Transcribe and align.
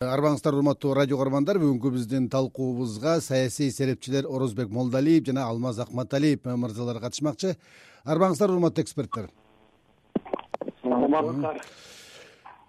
арбаңыздар 0.00 0.54
урматтуу 0.56 0.94
радио 0.96 1.18
каармандар 1.20 1.58
бүгүнкү 1.60 1.90
биздин 1.92 2.30
талкуубузга 2.32 3.18
саясий 3.20 3.68
серепчилер 3.68 4.24
орозбек 4.24 4.70
молдалиев 4.72 5.26
жана 5.26 5.42
алмаз 5.44 5.78
акматалиев 5.78 6.40
мырзалар 6.44 7.02
катышмакчы. 7.02 7.58
Арбаңыздар 8.06 8.48
урматтуу 8.48 8.82
эксперттер. 8.82 9.28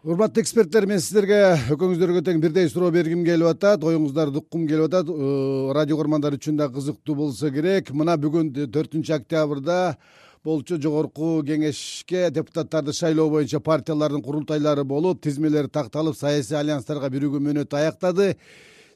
Урматтуу 0.03 0.43
эксперттер 0.43 0.89
мен 0.91 0.99
сиздерге 0.99 1.55
экөөңүздөргө 1.71 2.25
тең 2.27 2.41
бирдей 2.43 2.67
суроо 2.67 2.91
бергим 2.91 3.23
келип 3.23 3.47
атат 3.47 3.87
оюңуздарды 3.87 4.43
уккум 4.43 4.67
келип 4.67 4.89
атат. 4.91 5.07
Э, 5.07 5.71
радио 5.71 5.95
каармандар 5.95 6.35
үчүн 6.35 6.57
да 6.59 6.67
кызыктуу 6.67 7.15
болсо 7.15 7.47
керек. 7.47 7.93
Мына 7.95 8.17
бүгүн 8.19 8.51
төртүнчү 8.75 9.15
октябрда 9.21 9.95
болчу 10.43 10.79
жогорку 10.81 11.43
кеңешке 11.45 12.29
депутаттарды 12.33 12.93
шайлоо 12.97 13.29
боюнча 13.29 13.59
партиялардын 13.61 14.23
курултайлары 14.25 14.83
болуп 14.83 15.21
тизмелери 15.21 15.69
такталып 15.69 16.17
саясий 16.17 16.57
альянстарга 16.57 17.11
бирүгүү 17.13 17.41
мөөнөтү 17.45 17.77
аяктады. 17.77 18.35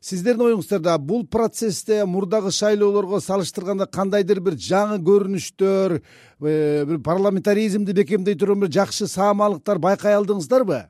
Сиздердин 0.02 0.48
оюңуздарда 0.48 0.98
бул 1.02 1.24
процессте 1.26 2.04
мурдагы 2.06 2.52
шайлоолорго 2.54 3.20
салыштырганда 3.22 3.86
кандайдыр 3.86 4.42
бир 4.42 4.58
жаңы 4.58 5.00
көрүнүштөр 5.06 5.96
э, 5.98 6.86
бир 6.86 7.00
парламентаризмди 7.06 7.94
бекемдей 7.94 8.38
турган 8.38 8.66
бир 8.66 8.74
жакшы 8.74 9.08
саамалыктар 9.10 9.82
байкай 9.82 10.18
алдыңыздарбы? 10.18 10.84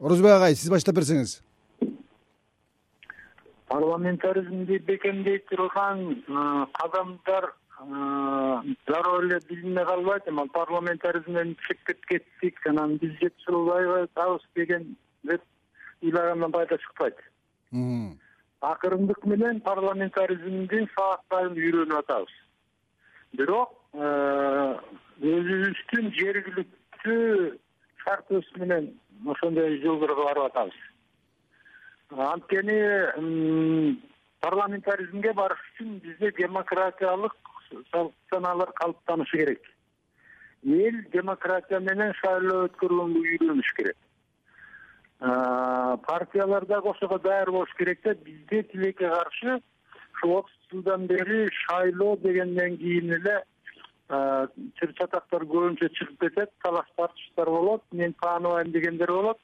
Орозбек 0.00 0.36
агай 0.36 0.56
сиз 0.56 0.72
баштап 0.72 0.96
берсеңиз. 1.00 1.38
Парламентаризмди 3.68 4.78
бекемдей 4.84 5.40
турган 5.48 6.12
э, 6.12 6.66
кадамдар 6.76 7.52
дароо 7.78 9.22
эле 9.22 9.38
билине 9.48 9.84
калбайт 9.84 10.26
эми 10.28 10.40
ал 10.40 10.48
парламентаризмден 10.48 11.56
чеккеп 11.66 12.04
кеттик 12.06 12.66
анан 12.66 12.96
биз 12.96 13.12
жетишилбай 13.20 14.02
атабыз 14.02 14.42
деген 14.54 14.96
деп 15.22 15.42
ыйлагандан 16.02 16.52
пайда 16.52 16.78
чыкпайт. 16.78 17.16
Акырындык 18.60 19.24
менен 19.24 19.60
парламентаризмдин 19.60 20.88
сабактарын 20.96 21.54
үйрөнүп 21.54 21.98
атабыз. 22.02 22.34
Бирок 23.38 23.70
э, 23.94 24.74
өзүбүздүн 25.22 26.10
жергиликтүү 26.18 27.58
шартыбыз 28.02 28.50
менен 28.56 28.90
ошондой 29.26 29.80
жолдорго 29.84 30.24
барып 30.24 30.50
атабыз. 30.50 30.74
Анткени 32.10 33.98
парламентаризмге 34.40 35.32
барыш 35.34 35.60
үчүн 35.74 36.00
бизде 36.02 36.32
демократиялык 36.38 37.36
санаалар 38.30 38.72
калыптанышы 38.72 39.36
керек. 39.36 39.62
Эл 40.64 41.02
демократия 41.12 41.80
менен 41.80 42.12
шайлоо 42.20 42.66
өткөргөнгө 42.66 43.20
үйрөнүш 43.20 43.72
керек. 43.76 43.96
Партиялар 45.18 46.66
дагы 46.66 46.90
ошого 46.90 47.18
даяр 47.18 47.50
болуш 47.50 47.74
керек 47.78 48.02
да 48.02 48.14
бизде 48.14 48.62
тилекке 48.62 49.08
каршы 49.08 49.60
ушу 50.14 50.38
отуз 50.38 50.52
жылдан 50.70 51.06
бери 51.06 51.48
шайлоо 51.66 52.16
дегенден 52.16 52.76
кийин 52.76 53.12
эле 53.12 53.42
чыр 54.78 54.92
чатактар 54.98 55.44
көбүнчө 55.44 55.88
чыгып 55.94 56.20
кетет 56.20 56.50
талаш 56.62 56.88
тартыштар 56.96 57.46
болот 57.46 57.82
мен 57.92 58.14
тааныбайм 58.22 58.72
дегендер 58.72 59.12
болот. 59.12 59.38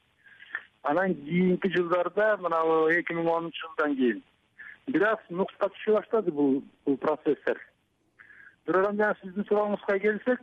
Анан 0.83 1.15
кийинки 1.15 1.67
жылдарда 1.75 2.37
мынабу 2.37 2.89
эки 2.89 3.13
миң 3.13 3.29
онунчу 3.29 3.67
жылдан 3.67 3.95
кийин. 3.95 4.23
Бир 4.87 5.07
аз 5.13 5.19
нукска 5.29 5.69
түшө 5.69 5.99
баштады 5.99 6.31
бул 6.31 6.61
процесстер 6.97 7.61
бирок 8.67 8.89
анан 8.89 8.97
жана 8.97 9.15
сиздин 9.21 9.45
сурооңузга 9.49 9.99
келсек 9.99 10.39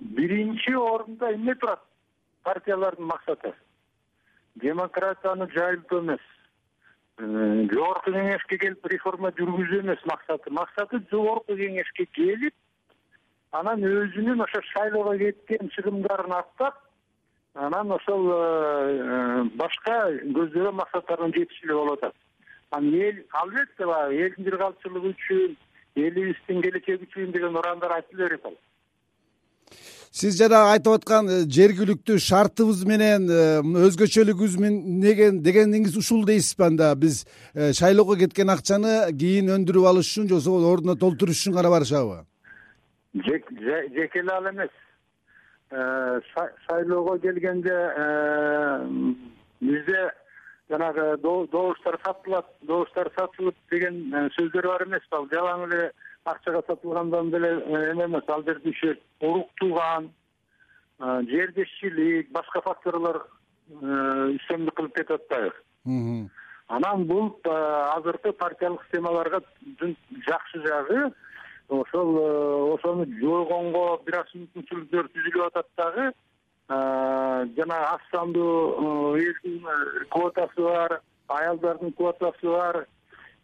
биринчи 0.00 0.74
орунда 0.74 1.32
эмне 1.34 1.54
турат? 1.54 1.82
Партиялардын 2.42 3.06
максаты. 3.06 3.52
Демократияны 4.56 5.48
жайылтуу 5.54 6.00
эмес. 6.00 6.24
Жогорку 7.18 8.10
кеңешке 8.10 8.58
келип 8.58 8.86
реформа 8.90 9.30
жүргүзүү 9.38 9.82
эмес 9.84 10.02
максаты. 10.10 10.50
Максаты 10.50 11.02
жогорку 11.10 11.54
кеңешке 11.56 12.06
келип 12.06 12.54
анан 13.52 13.84
өзүнүн 13.84 14.42
ошо 14.42 14.62
шайлоого 14.72 15.16
кеткен 15.20 15.70
чыгымдарын 15.76 16.32
актап 16.32 16.80
анан 17.54 17.92
ошол 17.92 18.30
э, 18.32 18.36
э, 18.36 19.44
башка 19.60 19.96
көздөгөн 20.38 20.78
максаттарына 20.80 21.36
жетиш 21.36 21.60
эле 21.64 21.74
болуп 21.74 21.98
атат. 21.98 22.14
Анан 22.70 22.94
эл 22.94 23.18
албетте 23.42 23.86
баягы 23.86 24.22
элдин 24.24 24.44
бир 24.44 24.56
калыпчылыгы 24.58 25.12
үчүн 25.12 25.56
элибиздин 25.96 26.62
келечеги 26.62 27.08
үчүн 27.08 27.32
деген 27.32 27.56
урандар 27.56 27.98
айтыла 27.98 28.28
берет 28.28 28.46
ал 28.46 28.56
сиз 30.12 30.36
жанагы 30.36 30.74
айтып 30.76 30.92
аткан 30.98 31.28
э, 31.32 31.36
жергиликтүү 31.48 32.18
шартыбыз 32.20 32.82
менен 32.84 33.28
э, 33.32 33.62
өзгөчөлүгүбүз 33.88 34.58
деген 35.00 35.40
дегениңиз 35.44 35.96
ушул 35.96 36.26
дейсизби 36.28 36.66
анда. 36.66 36.92
Биз 36.94 37.24
э, 37.54 37.72
шайлоого 37.72 38.18
кеткен 38.20 38.52
акчаны 38.52 39.08
кийин 39.16 39.48
өндүрүп 39.56 39.88
алыш 39.88 40.12
үчүн 40.12 40.28
же 40.28 40.36
болбосо 40.36 40.72
ордуна 40.74 40.96
толтуруш 41.00 41.40
үчүн 41.40 41.56
гана 41.56 41.72
барышабы? 41.72 42.18
Жеке 43.24 44.20
эле 44.20 44.32
ал 44.36 44.50
эмес. 44.52 44.70
Шайлоого 46.68 47.18
келгенде 47.18 47.78
бизде 49.60 50.10
жанагы 50.72 51.16
добуштар 51.22 51.98
сатылат 52.04 52.46
добуштар 52.62 53.10
сатылып 53.16 53.56
деген 53.70 53.98
э, 54.14 54.28
сөздөр 54.36 54.68
бар 54.70 54.84
эмеспи 54.86 55.16
ал 55.18 55.28
жалаң 55.32 55.66
эле 55.68 55.90
акчага 56.24 56.62
сатылгандан 56.66 57.30
деле 57.30 57.50
э, 57.60 57.90
эме 57.92 58.06
эмес. 58.06 58.28
Ал 58.28 58.44
жерде 58.46 58.70
еще 58.70 58.96
уруктуган 59.20 60.10
э, 61.00 61.22
жердешчилик 61.28 62.32
башка 62.32 62.62
факторлор 62.64 63.26
үстөмдүк 63.72 64.74
кылып 64.76 64.96
кетип 64.96 65.12
атпайбы 65.16 66.28
анан 66.68 67.04
бул 67.06 67.30
азыркы 67.44 68.32
партиялык 68.32 68.82
системаларга 68.84 69.40
жакшы 70.26 70.60
жагы 70.66 71.12
ошол 71.68 72.74
ошону 72.74 73.06
жойгонго 73.20 74.02
бир 74.04 74.18
аз 74.20 74.34
мүмкүнчүлүктөр 74.34 75.08
түзүлүп 75.14 75.46
атат 75.46 75.70
дагы 75.78 76.10
жанагы 77.56 77.86
аз 77.94 78.02
сандуу 78.10 79.16
элдин 79.16 79.66
квотасы 80.10 80.62
бар 80.62 81.00
аялдардын 81.28 81.92
квотасы 81.92 82.46
бар 82.46 82.86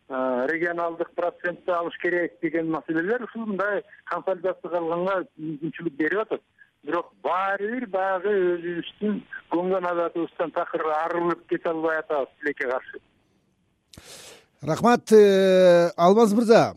регионалдык 0.08 1.10
процентти 1.14 1.70
алыш 1.70 1.96
керек 2.02 2.38
деген 2.40 2.70
маселелер 2.70 3.24
ушундай 3.24 3.82
консолидация 4.04 4.70
кылганга 4.70 5.18
мүмкүнчүлүк 5.36 5.96
берип 5.98 6.22
атат. 6.24 6.42
Бирок 6.82 7.12
баары 7.22 7.68
бир 7.74 7.86
баягы 7.92 8.32
өзүбүздүн 8.54 9.20
көнгөн 9.52 9.88
адатыбыздан 9.90 10.54
такыр 10.56 10.86
арылып 11.04 11.44
кете 11.50 11.68
албай 11.68 11.98
атабыз 11.98 12.32
тилекке 12.40 12.70
каршы. 12.70 13.00
Рахмат 14.62 15.12
э, 15.12 15.90
алмаз 15.96 16.32
мырза 16.32 16.74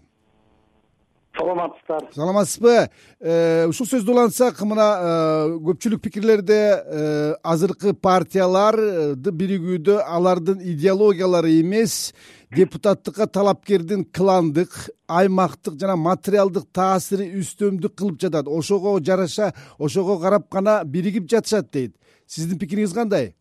саламатсыздар. 1.38 2.08
Саламатсызбы? 2.14 2.90
Э, 3.20 3.66
ушул 3.70 3.88
сөздү 3.88 4.14
улантсак 4.14 4.60
мына 4.68 4.88
э, 4.92 5.58
көпчүлүк 5.68 6.02
пикирлерде 6.04 6.60
э, 6.60 7.34
азыркы 7.44 7.94
партияларды 7.94 9.32
биригүүдө 9.32 10.00
алардын 10.04 10.62
идеологиялары 10.74 11.54
эмес 11.62 12.14
депутаттыкка 12.56 13.28
талапкердин 13.28 14.06
кландык 14.06 14.76
аймактык 15.08 15.80
жана 15.80 15.96
материалдык 15.96 16.68
таасири 16.74 17.32
үстөмдүк 17.40 17.96
кылып 17.96 18.20
жатат. 18.22 18.48
Ошого 18.48 19.00
жараша 19.00 19.54
ошого 19.78 20.20
карап 20.20 20.50
гана 20.52 20.82
биригип 20.84 21.30
жатышат 21.30 21.72
дейт. 21.72 21.96
Сиздин 22.28 22.60
пикириңиз 22.60 22.94
кандай 22.96 23.34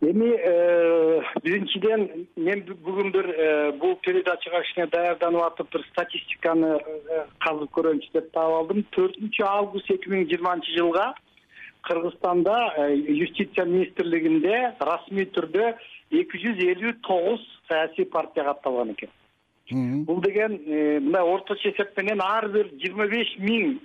эми 0.00 0.32
э, 0.32 1.22
биринчиден 1.44 2.26
мен 2.36 2.62
бүгүн 2.64 3.12
бир 3.12 3.26
э, 3.28 3.72
бул 3.76 3.96
передачага 4.04 4.62
кичине 4.64 4.86
даярданып 4.92 5.42
атып 5.44 5.72
бир 5.74 5.84
статистиканы 5.90 6.72
э, 6.78 7.24
казып 7.44 7.70
көрөйүнчү 7.76 8.12
деп 8.14 8.30
таап 8.32 8.56
алдым. 8.62 8.82
Төртүнчү 8.96 9.44
август 9.44 9.92
эки 9.92 10.08
миң 10.12 10.26
жыйырманчы 10.32 10.76
жылга 10.78 11.12
кыргызстанда 11.84 12.56
юстиция 13.08 13.66
министрлигинде 13.68 14.74
расмий 14.80 15.28
түрдө 15.36 15.74
эки 16.10 16.42
жүз 16.46 16.64
элүү 16.72 16.96
тогуз 17.06 17.44
саясий 17.68 18.04
партия 18.04 18.44
катталган 18.44 18.96
экен. 18.96 19.12
Бул 20.04 20.20
деген 20.24 20.56
мындай 20.66 21.22
орточо 21.22 21.70
эсеп 21.70 21.96
менен 21.96 22.20
ар 22.24 22.48
бир 22.48 22.72
жыйырма 22.72 23.06
беш 23.12 23.36
миң 23.38 23.76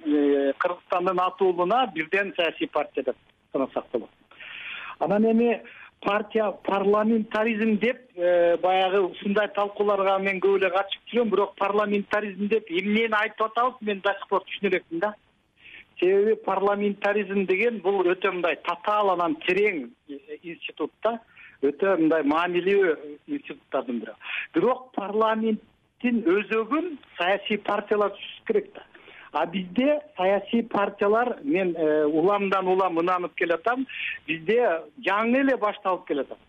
кыргызстандын 0.64 1.20
аты 1.28 1.44
уулуна 1.44 1.86
бирден 1.94 2.34
саясий 2.38 2.68
партия 2.68 3.04
деп 3.04 3.18
санасак 3.52 3.86
болот. 3.92 4.10
Анан 5.00 5.26
эми 5.32 5.62
партия 6.02 6.52
парламентаризм 6.64 7.78
деп 7.80 7.98
э, 8.16 8.58
баягы 8.58 9.02
ушундай 9.02 9.48
талкууларга 9.56 10.18
мен 10.20 10.40
көп 10.40 10.58
эле 10.60 10.70
катышып 10.70 11.12
жүрөм. 11.12 11.30
Бирок 11.30 11.56
парламентаризм 11.60 12.48
деп 12.48 12.70
эмнени 12.70 13.14
айтып 13.20 13.48
атабыз 13.48 13.82
мен 13.82 14.02
до 14.02 14.14
сих 14.14 14.28
пор 14.30 14.44
түшүнө 14.46 14.72
элекмин 14.72 15.00
да. 15.00 15.14
Себеби 16.00 16.36
парламентаризм 16.46 17.46
деген 17.46 17.80
бул 17.82 18.04
өтө 18.04 18.32
мындай 18.32 18.60
татаал 18.68 19.14
анан 19.16 19.38
терең 19.48 19.90
институт 20.44 20.92
да. 21.04 21.20
Өтө 21.64 21.98
мындай 22.02 22.24
маанилүү 22.24 22.98
институттардын 23.28 24.02
бири 24.04 24.18
бирок 24.54 24.92
парламенттин 24.98 26.22
өзөгүн 26.36 26.98
саясий 27.18 27.58
партиялар 27.58 28.12
түзүш 28.18 28.44
керек 28.50 28.74
да 28.76 28.84
а 29.36 29.46
бизде 29.46 30.00
саясий 30.18 30.64
партиялар 30.64 31.36
мен 31.44 31.76
уламдан 32.08 32.68
улам 32.68 33.00
ынанып 33.02 33.36
келатам 33.36 33.86
бизде 34.28 34.62
жаңы 35.08 35.42
эле 35.44 35.58
башталып 35.60 36.06
келатат 36.08 36.40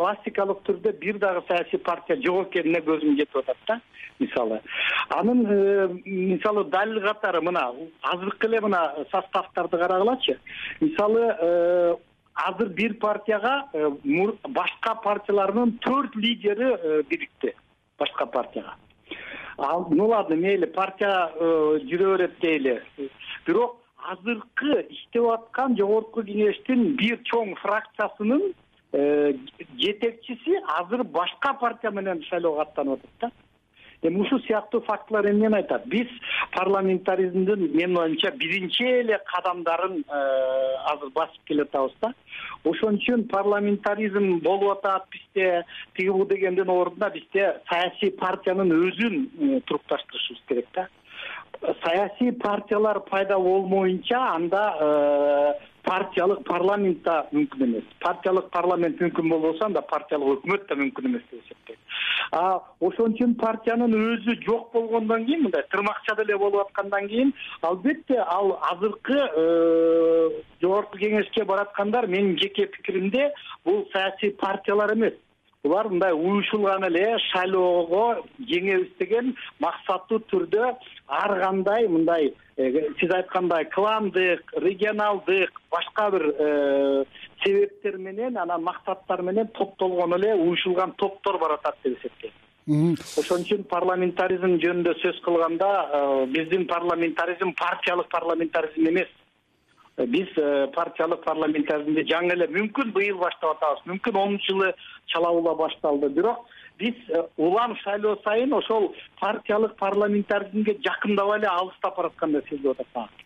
классикалык 0.00 0.62
түрдө 0.64 0.94
бир 1.02 1.18
дагы 1.20 1.42
саясий 1.48 1.78
партия 1.84 2.16
жок 2.24 2.48
экенине 2.48 2.80
көзүм 2.86 3.18
жетип 3.18 3.36
атат 3.42 3.58
да 3.68 3.80
мисалы. 4.20 4.60
Анын 5.10 5.42
мисалы 6.06 6.64
далил 6.72 7.02
катары 7.04 7.42
мына 7.44 7.66
азыркы 8.00 8.48
эле 8.48 8.60
мына 8.64 8.80
составтарды 9.10 9.76
карагылачы 9.76 10.38
мисалы 10.80 11.26
азыр 12.34 12.68
бир 12.68 12.94
партияга 12.94 13.66
башка 14.48 14.94
партиялардын 15.04 15.76
төрт 15.84 16.16
лидери 16.16 17.02
бирикти 17.10 17.54
башка 17.98 18.26
партияга 18.26 18.76
ал 19.60 19.86
ну 19.90 20.08
ладно 20.08 20.36
мейли 20.36 20.66
партия 20.66 21.30
жүрө 21.38 22.16
берет 22.16 22.40
дейли. 22.40 22.80
Бирок 23.46 23.76
азыркы 24.08 24.86
иштеп 24.88 25.28
аткан 25.34 25.76
жогорку 25.76 26.24
кеңештин 26.24 26.94
бир 27.00 27.20
чоң 27.30 27.54
фракциясынын 27.60 28.46
э, 28.92 29.34
жетекчиси 29.78 30.56
азыр 30.78 31.04
башка 31.04 31.52
партия 31.60 31.90
менен 31.90 32.22
шайлоого 32.28 32.62
аттанып 32.64 33.04
атат 33.04 33.20
да 33.20 33.30
эми 34.02 34.20
ушул 34.20 34.40
сыяктуу 34.46 34.80
фактылар 34.82 35.26
эмнени 35.30 35.56
айтат? 35.56 35.86
Биз 35.86 36.08
парламентаризмдин 36.54 37.70
менин 37.76 37.98
оюмча 37.98 38.30
биринчи 38.32 38.84
эле 38.84 39.18
кадамдарын 39.26 40.00
э, 40.00 40.20
азыр 40.92 41.10
басып 41.14 41.44
келатабыз 41.44 41.92
да. 42.00 42.12
Ошон 42.64 42.96
үчүн 43.00 43.26
парламентаризм 43.28 44.40
болуп 44.44 44.78
атат 44.78 45.08
бизде 45.12 45.64
тиги 45.96 46.08
бул 46.08 46.26
дегендин 46.26 46.70
ордуна 46.70 47.10
бизде 47.10 47.56
саясий 47.68 48.10
партиянын 48.10 48.72
өзүн 48.72 49.18
э, 49.26 49.60
турукташтырышыбыз 49.66 50.42
керек 50.48 50.66
да. 50.74 50.88
Саясий 51.84 52.32
партиялар 52.32 53.00
пайда 53.00 53.38
болмоюнча 53.38 54.18
анда 54.34 54.64
э, 54.80 55.69
партиялык 55.84 56.42
парламент 56.48 57.02
да 57.04 57.26
мүмкүн 57.32 57.64
эмес. 57.66 57.86
Партиялык 58.00 58.50
парламент 58.50 59.00
мүмкүн 59.00 59.28
болбосо 59.32 59.66
анда 59.66 59.82
партиялык 59.82 60.40
өкмөт 60.40 60.66
да 60.68 60.76
мүмкүн 60.80 61.08
эмес 61.10 61.24
деп 61.30 61.44
эсептейм. 61.44 61.78
А 62.32 62.42
ошон 62.80 63.14
үчүн 63.14 63.34
партиянын 63.40 63.94
өзү 63.96 64.36
жок 64.44 64.72
болгондон 64.72 65.24
кийин 65.26 65.46
мындай 65.46 65.64
тырмакчада 65.70 66.22
эле 66.26 66.38
болуп 66.38 66.66
аткандан 66.66 67.08
кийин 67.08 67.32
албетте 67.62 68.18
ал 68.20 68.58
азыркы 68.72 69.16
э, 69.16 70.28
жогорку 70.62 70.98
кеңешке 70.98 71.44
бараткандар 71.44 72.06
менин 72.06 72.38
жеке 72.38 72.66
пикиримде 72.66 73.32
бул 73.64 73.88
саясий 73.92 74.30
партиялар 74.30 74.94
эмес 74.94 75.14
булар 75.64 75.88
мындай 75.92 76.14
уюшулган 76.16 76.86
эле 76.88 77.18
шайлоого 77.26 78.22
жеңебиз 78.48 78.94
деген 78.98 79.34
максаттуу 79.60 80.22
түрдө 80.32 80.70
ар 81.20 81.34
кандай 81.42 81.88
мындай 81.88 82.30
э, 82.56 82.86
сиз 83.00 83.12
айткандай 83.12 83.66
кландык 83.74 84.54
регионалдык 84.56 85.60
башка 85.70 86.10
бир 86.16 86.24
э, 86.30 87.04
себептер 87.44 87.98
менен 87.98 88.38
анан 88.38 88.64
максаттар 88.64 89.22
менен 89.22 89.52
топтолгон 89.58 90.16
эле 90.16 90.34
уюшулган 90.34 90.96
топтор 90.96 91.38
баратат 91.38 91.76
деп 91.84 91.98
эсептейм 91.98 92.96
ошон 93.20 93.44
үчүн 93.44 93.68
парламентаризм 93.68 94.56
жөнүндө 94.64 94.96
сөз 95.02 95.20
кылганда 95.26 95.70
э, 95.84 96.26
биздин 96.38 96.66
парламентаризм 96.72 97.52
партиялык 97.60 98.08
парламентаризм 98.08 98.88
эмес 98.88 99.12
биз 100.06 100.28
э, 100.36 100.66
партиялык 100.74 101.24
парламентаризмди 101.24 102.06
жаңы 102.10 102.34
эле 102.36 102.48
мүмкүн 102.54 102.92
быйыл 102.94 103.18
баштап 103.20 103.56
атабыз. 103.56 103.84
Мүмкүн 103.90 104.18
онунчу 104.22 104.52
жылы 104.52 104.72
чалабула 105.12 105.54
башталды. 105.58 106.08
Бирок 106.14 106.46
биз 106.78 106.94
э, 107.08 107.24
улам 107.36 107.76
шайлоо 107.84 108.16
сайын 108.24 108.52
ошол 108.52 108.92
партиялык 109.20 109.76
парламентаризмге 109.76 110.78
жакындап 110.84 111.36
эле 111.38 111.48
алыстап 111.48 111.96
бараткандай 111.96 112.42
сезилип 112.48 112.80
атат 112.80 112.94
мага 112.94 113.20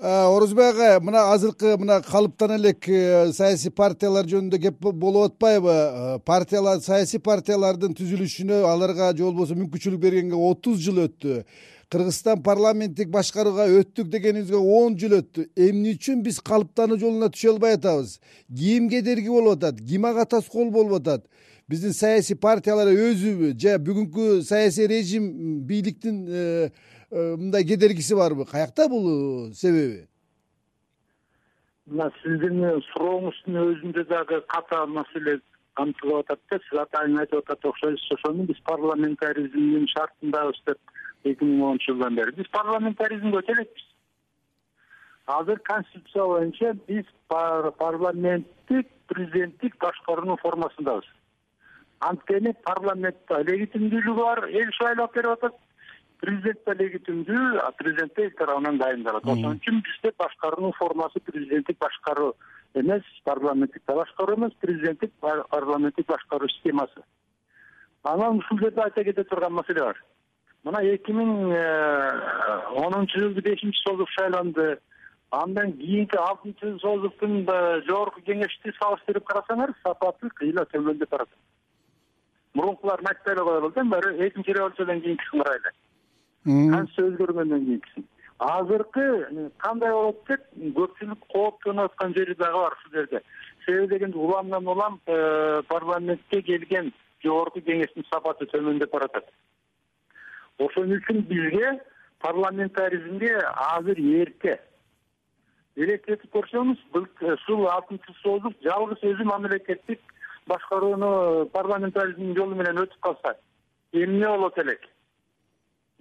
орозбек 0.00 0.74
ага 0.74 1.00
мына 1.04 1.26
азыркы 1.34 1.76
мына 1.78 2.00
калыптан 2.02 2.56
элек 2.56 2.88
э, 2.88 3.32
саясий 3.32 3.70
партиялар 3.70 4.24
жөнүндө 4.24 4.60
кеп 4.62 4.78
болуп 4.80 5.30
атпайбы? 5.30 6.20
Партиялар 6.24 6.80
саясий 6.80 7.20
партиялардын 7.20 7.94
түзүлүшүнө 7.98 8.62
аларга 8.64 9.12
же 9.12 9.26
болбосо 9.26 9.58
мүмкүнчүлүк 9.58 10.00
бергенге 10.00 10.40
отуз 10.50 10.80
жыл 10.80 11.04
өттү 11.04 11.42
кыргызстан 11.90 12.42
парламенттик 12.46 13.10
башкарууга 13.10 13.66
өттүк 13.80 14.10
дегенибизге 14.12 14.56
он 14.56 14.96
жыл 14.98 15.16
өттү. 15.18 15.48
Эмне 15.58 15.96
үчүн 15.96 16.22
биз 16.22 16.38
калыптануу 16.46 16.98
жолуна 17.00 17.30
түшө 17.34 17.54
албай 17.54 17.74
атабыз? 17.78 18.20
Ким 18.46 18.88
кедерги 18.92 19.28
болуп 19.28 19.58
атат 19.58 19.80
ким 19.88 20.06
ага 20.06 20.24
тоскоол 20.24 20.70
болуп 20.70 21.00
атат. 21.00 21.26
Биздин 21.68 21.92
саясий 21.94 22.38
партиялар 22.38 22.92
өзүбү 22.94 23.52
же 23.58 23.74
бүгүнкү 23.82 24.42
саясий 24.46 24.86
режим 24.90 25.26
бийликтин 25.66 26.24
э, 26.28 26.70
э, 27.10 27.36
мындай 27.36 27.64
кедергиси 27.64 28.14
барбы? 28.14 28.46
Каякта 28.46 28.88
бул 28.88 29.52
себеби? 29.54 30.06
Мына 31.90 32.12
сиздин 32.22 32.62
сурооңуздун 32.92 33.62
өзүндө 33.64 34.06
дагы 34.06 34.42
катаал 34.46 34.86
маселе 34.94 35.40
камтылып 35.74 36.22
атат 36.22 36.40
да. 36.50 36.58
Сиз 36.68 36.82
атайын 36.86 37.18
айтып 37.22 37.42
атат 37.42 37.66
окшойсуз 37.72 38.18
ошону 38.18 38.46
биз 38.46 38.62
парламентаризмдин 38.70 39.86
шартындабыз 39.94 40.62
деп 40.66 40.78
эки 41.24 41.44
миң 41.44 41.62
онунчу 41.62 41.92
жылдан 41.92 42.16
бери 42.16 42.36
биз 42.36 42.48
парламентаризмге 42.52 43.42
өтө 43.42 43.56
элекпиз 43.58 43.90
азыр 45.38 45.58
конституция 45.58 46.24
боюнча 46.24 46.74
биз 46.88 47.06
парламенттик 47.28 48.88
президенттик 49.06 49.76
башкаруунун 49.80 50.38
формасындабыз. 50.42 51.08
Анткени 52.00 52.54
парламентте 52.64 53.42
легитимдүүлүгү 53.48 54.22
бар 54.22 54.44
эл 54.48 54.70
шайлап 54.78 55.14
берип 55.14 55.36
атат. 55.36 55.58
Президент 56.20 56.60
да 56.66 56.74
легитимдүү 56.76 57.42
президент 57.78 58.14
да 58.16 58.24
эл 58.26 58.34
тарабынан 58.38 58.78
дайындалат. 58.78 59.24
Ошон 59.24 59.58
үчүн 59.58 59.82
бизде 59.86 60.12
башкаруунун 60.18 60.76
формасы 60.78 61.20
президенттик 61.20 61.78
башкаруу 61.78 62.34
эмес 62.74 63.02
парламенттик 63.24 63.82
да 63.86 63.94
башкаруу 64.02 64.36
эмес 64.36 64.54
президенттик 64.60 65.12
парламенттик 65.20 66.06
башкаруу 66.06 66.48
системасы. 66.48 67.02
Анан 68.04 68.38
ушул 68.38 68.58
жерде 68.58 68.80
айта 68.80 69.04
кете 69.04 69.24
турган 69.24 69.52
маселе 69.52 69.80
бар 69.80 70.04
мына 70.64 70.82
эки 70.94 71.12
миң 71.12 71.52
э, 71.52 71.64
онунчу 72.84 73.20
жылы 73.20 73.40
бешинчи 73.40 73.82
созук 73.84 74.08
шайланды. 74.18 74.78
Андан 75.30 75.72
кийинки 75.78 76.16
алтынчы 76.16 76.76
созуктун 76.82 77.44
жогорку 77.86 78.20
кеңешти 78.26 78.72
салыштырып 78.80 79.24
карасаңар 79.28 79.72
сапаты 79.84 80.28
кыйла 80.40 80.64
төмөндөп 80.72 81.10
баратат 81.10 81.38
мурункуларын 82.54 83.06
айтпай 83.06 83.34
эле 83.34 83.44
коелу 83.44 83.70
да 83.70 83.84
мына 83.84 84.26
экинчи 84.26 84.52
революциядан 84.52 85.00
кийинкисин 85.00 85.42
карайлы 85.42 85.70
конституция 86.44 87.06
өзгөргөндөн 87.10 87.64
кийинкисин 87.66 88.06
азыркы 88.40 89.50
кандай 89.58 89.92
болот 89.92 90.24
деп 90.28 90.46
көпчүлүк 90.78 91.26
кооптонуп 91.34 91.90
аткан 91.90 92.14
жери 92.16 92.34
дагы 92.34 92.62
бар 92.64 92.76
ушул 92.78 92.92
жерде. 92.92 93.20
Себеби 93.66 93.88
дегенде 93.94 94.18
уламдан 94.18 94.66
улам 94.66 95.00
э, 95.06 95.62
парламентке 95.68 96.42
келген 96.42 96.92
жогорку 97.22 97.60
кеңештин 97.60 98.06
сапаты 98.10 98.46
төмөндөп 98.46 98.90
баратат 98.90 99.28
ошон 100.66 100.92
үчүн 100.96 101.22
бизге 101.30 101.72
парламентаризмге 102.20 103.34
азыр 103.66 103.98
эрте. 104.20 104.58
Элестетип 105.76 106.32
көрсөңүз 106.34 106.80
ушул 107.34 107.68
алтынчы 107.72 108.14
созук 108.22 108.56
жалгыз 108.64 109.04
өзү 109.12 109.26
мамлекеттик 109.28 110.00
башкарууну 110.50 111.46
парламентаризмдин 111.54 112.34
жолу 112.36 112.58
менен 112.58 112.82
өтүп 112.84 113.00
калса 113.06 113.36
эмне 113.92 114.26
болот 114.26 114.58
элек 114.58 114.88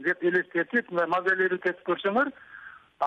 деп 0.05 0.23
элестетип 0.23 0.91
мындай 0.91 1.09
мазалер 1.13 1.55
көрсөңөр 1.89 2.31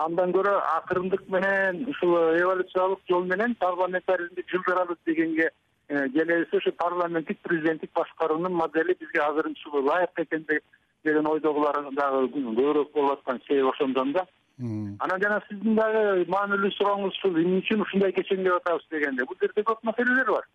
андан 0.03 0.33
көрө 0.35 0.53
акырындык 0.75 1.25
менен 1.35 1.83
ушул 1.93 2.15
эволюциялык 2.39 3.01
жол 3.09 3.25
менен 3.31 3.55
парламентаризмди 3.65 4.45
жылдырабыз 4.51 4.97
дегенге 5.05 5.49
э, 5.89 6.09
келебиз 6.15 6.53
ушу 6.59 6.71
парламенттик 6.85 7.41
президенттик 7.41 7.91
башкаруунун 7.95 8.53
модели 8.53 8.97
бизге 8.99 9.21
азырынча 9.27 9.69
ылайык 9.81 10.23
экен 10.25 10.45
деп 10.49 10.63
деген 11.03 11.27
ойдогулар 11.27 11.79
дагы 11.97 12.27
көбүрөөк 12.35 12.93
болуп 12.93 13.19
аткан 13.19 13.41
себеби 13.47 13.69
ошондон 13.69 14.13
да. 14.13 14.25
Анан 14.59 15.21
жана 15.21 15.41
сиздин 15.49 15.75
дагы 15.75 16.25
маанилүү 16.29 16.71
сурооңуз 16.77 17.17
ушул 17.17 17.39
эмне 17.41 17.59
үчүн 17.63 17.81
ушундай 17.85 18.13
кечеңдеп 18.13 18.59
атабыз 18.59 18.85
дегенде 18.91 19.25
бул 19.25 19.37
жерде 19.41 19.65
көп 19.67 19.83
маселелер 19.83 20.31
бар. 20.31 20.47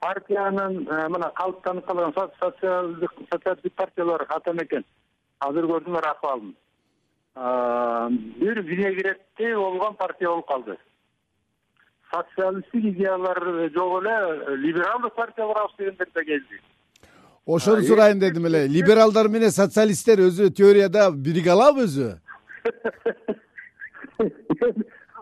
Партиянын 0.00 0.80
э, 0.88 1.08
мына 1.08 1.30
калыптанып 1.38 1.86
калган 1.86 2.12
социалдык 2.40 3.12
социалисттик 3.32 3.74
партиялар 3.74 4.26
атамекен 4.28 4.84
азыр 5.40 5.68
көрдүңөр 5.70 6.08
акыбалын 6.10 6.54
бир 8.40 8.60
винегреттей 8.62 9.54
болгон 9.56 9.94
партия 9.94 10.28
болуп 10.28 10.48
калды. 10.48 10.76
Социалисттик 12.14 12.84
идеялар 12.94 13.70
жок 13.74 14.02
эле 14.02 14.56
либералдык 14.56 15.14
партия 15.14 15.46
курабыз 15.46 15.76
дегендер 15.78 16.08
да 16.14 16.24
келди 16.24 16.60
ошону 17.46 17.82
сурайын 17.82 18.18
дедим 18.18 18.46
эле. 18.46 18.66
либералдар 18.68 19.28
менен 19.28 19.50
социалисттер 19.50 20.18
өзү 20.20 20.50
теорияда 20.50 21.10
бириге 21.10 21.50
алабы 21.50 21.84
өзү? 21.84 22.18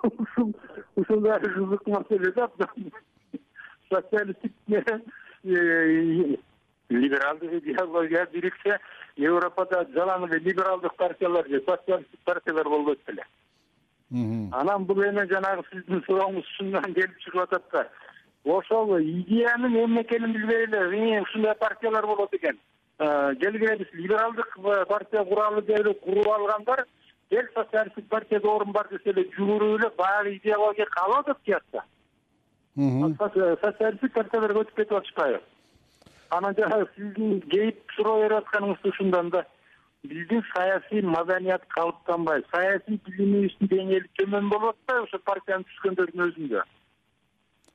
Ушул 0.02 0.54
ушул 0.96 1.20
дагы 1.20 1.48
кызык 1.48 1.86
маселе 1.86 2.32
да 2.32 2.48
социалисттик 3.90 4.52
менен 4.66 5.02
либералдык 6.88 7.52
идеология 7.52 8.26
бириксе 8.32 8.78
европада 9.16 9.86
жалаң 9.94 10.28
эле 10.28 10.38
либералдык 10.38 10.94
партиялар 10.96 11.48
же 11.48 11.62
социалисттик 11.66 12.20
партиялар 12.24 12.68
болбойт 12.68 13.00
беле 13.06 13.24
анан 14.52 14.84
бул 14.84 15.02
эми 15.02 15.26
жанагы 15.28 15.64
сиздин 15.70 16.02
сурооңуз 16.06 16.44
ушундан 16.54 16.94
келип 16.94 17.18
чыгып 17.24 17.42
атат 17.42 17.64
да 17.72 17.88
ошол 18.44 18.98
идеянын 19.00 19.84
эмне 19.84 20.02
экенин 20.02 20.32
билбей 20.32 20.64
эле 20.64 21.22
ушундай 21.22 21.54
партиялар 21.54 22.06
болот 22.06 22.34
экен. 22.34 22.58
Келгиле 22.98 23.76
биз 23.76 23.88
либералдык 23.92 24.56
партия 24.88 25.24
куралы 25.24 25.62
деп 25.62 26.00
куруп 26.00 26.28
алгандар 26.28 26.86
эл 27.30 27.46
социалисттик 27.54 28.08
партияда 28.08 28.48
орун 28.48 28.72
бар 28.72 28.88
десе 28.90 29.10
эле 29.10 29.24
жүгүрүп 29.36 29.80
эле 29.80 29.90
баягы 29.96 30.36
идеология 30.36 30.86
калып 30.86 31.18
атат 31.18 31.42
тиякта 31.44 31.84
социалисттик 32.76 34.12
партияларга 34.12 34.60
өтүп 34.60 34.76
кетип 34.76 34.92
атышпайбы? 34.92 35.40
Анан 36.30 36.54
жанагы 36.56 36.88
сиздин 36.96 37.40
кейип 37.42 37.90
суроо 37.96 38.20
берип 38.22 38.38
атканыңыз 38.38 38.84
ушундан 38.84 39.30
да. 39.30 39.46
Биздин 40.02 40.42
саясий 40.54 41.02
маданият 41.02 41.62
калыптанбайт 41.68 42.46
саясий 42.50 43.00
билимибиздин 43.06 43.68
деңгээли 43.68 44.08
төмөн 44.18 44.48
болуп 44.48 44.74
атпайбы 44.74 45.04
ошо 45.06 45.18
партияны 45.18 45.64
түзгөндөрдүн 45.64 46.24
өзүндө 46.28 46.64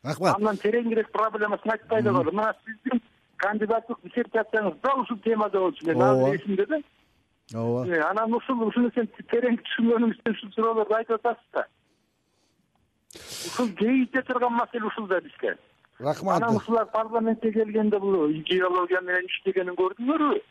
рахмат. 0.04 0.36
Андан 0.36 0.58
тереңирээк 0.58 1.12
проблемасын 1.12 1.72
айтпай 1.72 2.02
эле 2.02 2.12
койду 2.12 2.32
мына 2.32 2.54
сиздин 2.66 3.02
кандидаттык 3.38 3.98
диссертацияңыз 4.04 4.80
дал 4.84 5.02
ушул 5.02 5.18
темада 5.24 5.60
болчу 5.60 5.86
мен 5.88 6.02
азыр 6.02 6.36
эсимде 6.36 6.66
да 6.66 6.82
ооба. 7.54 7.88
Э, 7.88 8.02
анан 8.02 8.34
ушул 8.34 8.62
ушуну 8.68 8.92
сен 8.96 9.10
терең 9.32 9.60
түшүнгөнүң 9.64 10.14
үчүн 10.16 10.36
ушул 10.36 10.52
суроолорду 10.56 10.96
айтып 10.96 11.20
атасыз 11.20 11.50
да. 11.54 11.68
Ушул 13.48 13.74
кейите 13.80 14.22
турган 14.22 14.54
маселе 14.54 14.86
ушул 14.86 15.08
да 15.08 15.22
бизге 15.22 15.58
рахмат. 16.00 16.42
Анан 16.42 16.56
ушулар 16.58 16.86
парламентке 16.92 17.52
келгенде 17.52 18.00
бул 18.00 18.30
идеология 18.32 19.02
менен 19.02 19.26
иштегенин 19.26 19.76
көрдүңөрбү 19.76 20.42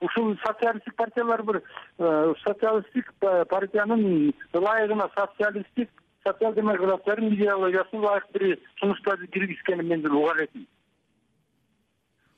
ушул 0.00 0.36
социалисттик 0.44 0.96
партиялар 0.96 1.42
бир 1.42 1.62
э, 1.98 2.34
социалисттик 2.44 3.12
партиянын 3.20 4.32
ылайыгына 4.52 5.08
социалисттик 5.14 5.90
социал 6.24 6.54
демократтардын 6.54 7.34
идеологиясын 7.34 7.98
ылайык 8.00 8.26
бир 8.32 8.58
сунуштарды 8.80 9.26
киргизгенин 9.26 9.86
мен 9.86 10.02
деле 10.02 10.14
уга 10.14 10.34
элетим 10.38 10.66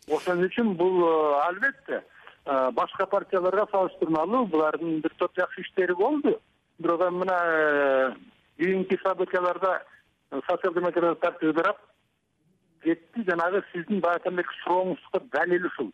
ошон 0.09 0.45
үчүн 0.47 0.75
бул 0.77 1.03
э, 1.03 1.41
албетте 1.47 2.03
э, 2.45 2.71
башка 2.73 3.07
партияларга 3.07 3.67
салыштырмалуу 3.71 4.47
булардын 4.47 5.01
бир 5.01 5.15
топ 5.19 5.35
жакшы 5.37 5.63
иштери 5.63 5.95
болду. 5.95 6.41
Бирок 6.79 7.01
эми 7.09 7.19
мына 7.25 8.17
кийинки 8.57 8.99
событияларда 9.03 9.83
социал 10.31 10.75
демократтар 10.75 11.37
ыдырап 11.41 11.79
кетти 12.83 13.25
жанагы 13.25 13.65
сиздин 13.73 14.01
баягы 14.01 14.31
эле 14.31 14.45
сурооңузга 14.63 15.21
далил 15.33 15.67
ушул. 15.67 15.93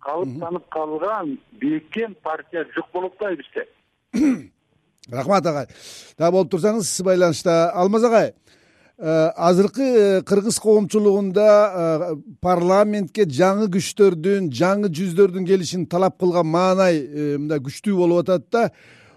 Калыптанып 0.00 0.68
калган 0.68 1.38
бекем 1.52 2.14
партия 2.22 2.66
жок 2.74 2.90
болуп 2.92 3.14
атпайбы 3.14 3.42
бизде 3.42 3.68
рахмат 5.10 5.46
агай. 5.46 5.66
Дагы 6.18 6.32
болуп 6.32 6.52
турсаңыз 6.52 7.02
байланышта 7.04 7.70
алмаз 7.74 8.04
агай 8.04 8.32
э, 8.98 9.30
азыркы 9.36 9.82
э, 9.82 10.22
кыргыз 10.22 10.60
коомчулугунда 10.60 11.46
э, 11.48 12.16
парламентке 12.40 13.26
жаңы 13.26 13.68
күчтөрдүн 13.72 14.50
жаңы 14.54 14.92
жүздөрдүн 14.94 15.46
келишин 15.46 15.86
талап 15.86 16.18
кылган 16.20 16.46
маанай 16.46 17.02
мындай 17.38 17.58
күчтүү 17.58 17.96
болуп 17.96 18.28
атат 18.28 18.50
да. 18.50 18.70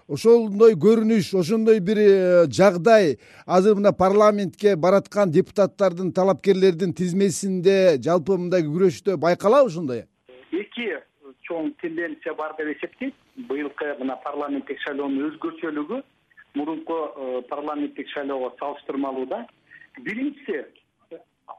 Ошондой 0.06 0.76
көрүнүш 0.78 1.32
ошондой 1.34 1.80
бир 1.82 1.98
жагдай 2.46 3.16
азыр 3.44 3.74
мына 3.74 3.90
парламентке 3.90 4.76
бараткан 4.76 5.32
депутаттардын 5.34 6.12
талапкерлердин 6.14 6.92
тизмесинде 6.94 7.98
жалпы 7.98 8.36
мындай 8.38 8.62
күрөштө 8.62 9.16
байкалабы 9.18 9.66
ошондой? 9.66 10.04
Эки 10.52 10.92
чоң 11.48 11.72
тенденция 11.80 12.34
бар 12.34 12.54
деп 12.58 12.76
эсептейт. 12.76 13.14
Быйылкы 13.48 13.94
мына 14.00 14.16
парламенттик 14.24 14.80
шайлоонун 14.84 15.30
өзгөчөлүгү 15.30 16.02
мурунку 16.56 16.96
э, 17.16 17.42
парламенттик 17.48 18.08
шайлоого 18.08 18.54
салыштырмалуу 18.58 19.26
да 19.26 19.46
биринчиси 19.98 20.64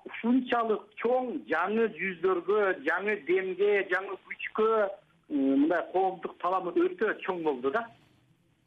ушунчалык 0.09 0.87
чоң 1.01 1.29
жаңы 1.51 1.87
жүздөргө 1.97 2.61
жаңы 2.87 3.17
демге 3.27 3.83
жаңы 3.91 4.17
күчкө 4.29 4.67
э, 4.79 4.87
мындай 5.29 5.83
коомдук 5.93 6.37
талап 6.41 6.71
өтө 6.73 7.13
чоң 7.25 7.43
болду 7.45 7.71
да. 7.71 7.85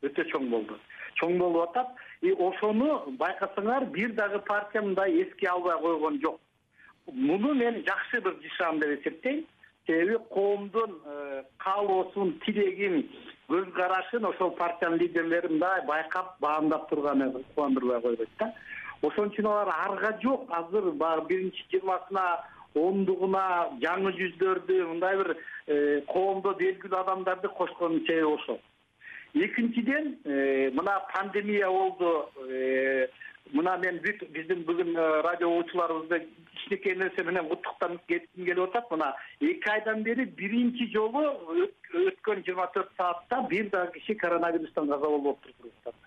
Өтө 0.07 0.25
чоң 0.33 0.49
болду. 0.53 0.79
Чоң 1.21 1.39
болуп 1.39 1.69
атат. 1.69 1.89
И 2.23 2.33
ошону 2.33 3.17
байкасаңар 3.21 3.89
бир 3.93 4.13
дагы 4.17 4.41
партия 4.47 4.83
мындай 4.83 5.23
эске 5.23 5.49
албай 5.49 5.79
койгон 5.81 6.21
жок. 6.21 6.41
Муну 7.13 7.55
мен 7.55 7.83
жакшы 7.87 8.21
быр 8.21 8.37
жишаам 8.43 8.81
деп 8.81 9.01
эсептейм 9.01 9.45
себеби 9.91 10.19
коомдун 10.31 11.01
э, 11.05 11.43
каалоосун 11.59 12.39
тилегин 12.45 13.03
көз 13.51 13.71
карашын 13.75 14.25
ошол 14.25 14.53
партиянын 14.59 14.99
лидерлери 14.99 15.49
мындай 15.49 15.85
байкап 15.87 16.37
баамдап 16.41 16.89
турганы 16.89 17.33
кубандырбай 17.33 18.01
койбойт 18.01 18.31
да. 18.39 18.53
Ошон 19.03 19.31
үчүн 19.31 19.47
алар 19.47 19.69
арга 19.75 20.13
жок. 20.23 20.47
Азыр 20.51 20.93
баягы 20.93 21.27
биринчи 21.29 21.67
жыйырмасына 21.73 22.25
ондугуна 22.75 23.45
жаңы 23.83 24.13
жүздөрдү 24.19 24.83
мындай 24.93 25.17
бир 25.19 25.35
э, 25.67 26.01
коомдо 26.07 26.55
белгилүү 26.61 27.01
адамдарды 27.01 27.49
кошкондун 27.49 28.07
себеби 28.07 28.35
ошол. 28.35 28.61
Экинчиден 29.35 30.19
э, 30.25 30.71
мына 30.71 31.01
пандемия 31.13 31.69
болду 31.71 32.31
мына 33.53 33.77
мен 33.83 33.99
бүт 34.05 34.23
биздин 34.35 34.63
бүгүн 34.69 34.95
э, 34.95 35.07
радио 35.27 35.49
угуучуларыбызды 35.51 36.21
кичинекей 36.53 36.95
нерсе 36.97 37.25
менен 37.25 37.49
куттуктап 37.49 37.97
кетким 38.07 38.45
келип 38.45 38.69
атат. 38.69 38.91
Мына 38.91 39.15
эки 39.41 39.69
айдан 39.71 40.03
бери 40.03 40.25
биринчи 40.25 40.91
жолу 40.95 41.25
өткөн 42.05 42.45
жыйырма 42.47 42.69
төрт 42.75 42.93
саатта 42.97 43.43
бир 43.51 43.71
дагы 43.71 43.99
киши 43.99 44.15
коронавирустан 44.15 44.89
каза 44.89 45.07
болбоптур 45.07 45.53
кыргызстанда 45.59 46.07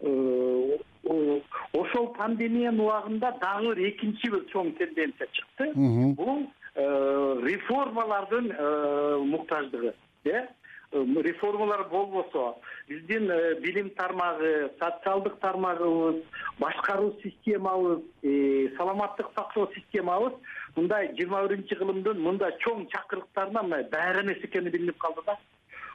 э, 0.00 1.40
ошол 1.72 2.12
пандемиянын 2.18 2.80
убагында 2.80 3.32
дагы 3.40 3.74
бир 3.74 3.88
экинчи 3.92 4.30
бир 4.30 4.44
чоң 4.52 4.74
тенденция 4.78 5.28
чыкты. 5.32 5.72
Бул 5.74 6.44
э, 6.74 7.40
реформалардын 7.46 8.52
муктаждыгы 9.32 9.94
э 10.24 10.46
реформалар 11.22 11.88
болбосо 11.88 12.56
биздин 12.88 13.30
э, 13.30 13.60
билим 13.60 13.90
тармагы 13.90 14.70
социалдык 14.78 15.38
тармагыбыз 15.40 16.22
башкаруу 16.58 17.18
системабыз 17.22 18.02
э, 18.22 18.68
саламаттык 18.76 19.28
сактоо 19.34 19.70
системабыз 19.74 20.32
мындай 20.76 21.12
жыйырма 21.16 21.46
биринчи 21.48 21.74
кылымдын 21.74 22.20
мындай 22.20 22.56
чоң 22.64 22.86
чакырыктарына 22.94 23.62
мындай 23.62 23.88
баары 23.90 24.22
эмес 24.24 24.44
экени 24.44 24.70
билинип 24.70 24.98
калды 24.98 25.22
да. 25.26 25.38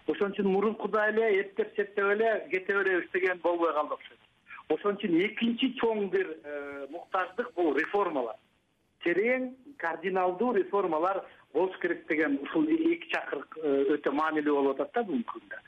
Ошон 0.07 0.31
үчүн 0.31 0.47
мурункудай 0.49 1.11
эле 1.11 1.41
эптеп 1.41 1.75
септеп 1.75 2.13
эле 2.15 2.47
кете 2.51 2.73
беребиз 2.73 3.09
деген 3.13 3.39
болбой 3.43 3.73
калды 3.73 3.93
окшойт 3.93 4.19
ошон 4.75 4.95
үчүн 4.95 5.19
экинчи 5.25 5.73
чоң 5.81 6.09
бир 6.09 6.31
э, 6.43 6.87
муктаждык 6.89 7.53
бул 7.55 7.73
реформалар. 7.77 8.37
Терең 9.03 9.51
кардиналдуу 9.81 10.53
реформалар 10.53 11.23
болуш 11.53 11.77
керек 11.81 12.07
деген 12.07 12.39
ушул 12.43 12.67
эки 12.67 13.09
чакырык 13.11 13.57
э, 13.61 13.80
өтө 14.01 14.15
маанилүү 14.17 14.55
болуп 14.59 14.79
атат 14.81 14.93
да 14.97 15.07
бүгүнкү 15.07 15.39
күндө 15.39 15.61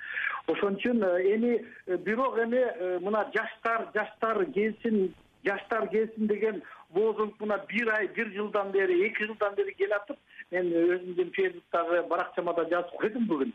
ошон 0.54 0.80
үчүн 0.80 1.04
э, 1.08 1.36
эми 1.36 1.54
э, 1.88 1.98
бирок 1.98 2.40
эми 2.44 2.64
мына 3.06 3.28
жаштар 3.36 3.88
жаштар 3.96 4.46
келсин 4.58 5.14
жаштар 5.46 5.88
келсин 5.90 6.28
деген 6.28 6.62
лозунг 6.96 7.40
мына 7.40 7.60
бир 7.70 7.94
ай 7.94 8.08
бир 8.08 8.32
жылдан 8.34 8.72
бери 8.72 9.06
эки 9.08 9.26
жылдан 9.26 9.56
бери 9.56 9.74
келатып 9.74 10.18
мен 10.52 10.70
өзүмдүн 10.82 11.32
фейсбуктагы 11.36 12.02
баракчама 12.10 12.54
да 12.54 12.66
жазып 12.70 13.00
койдум 13.02 13.26
бүгүн. 13.32 13.54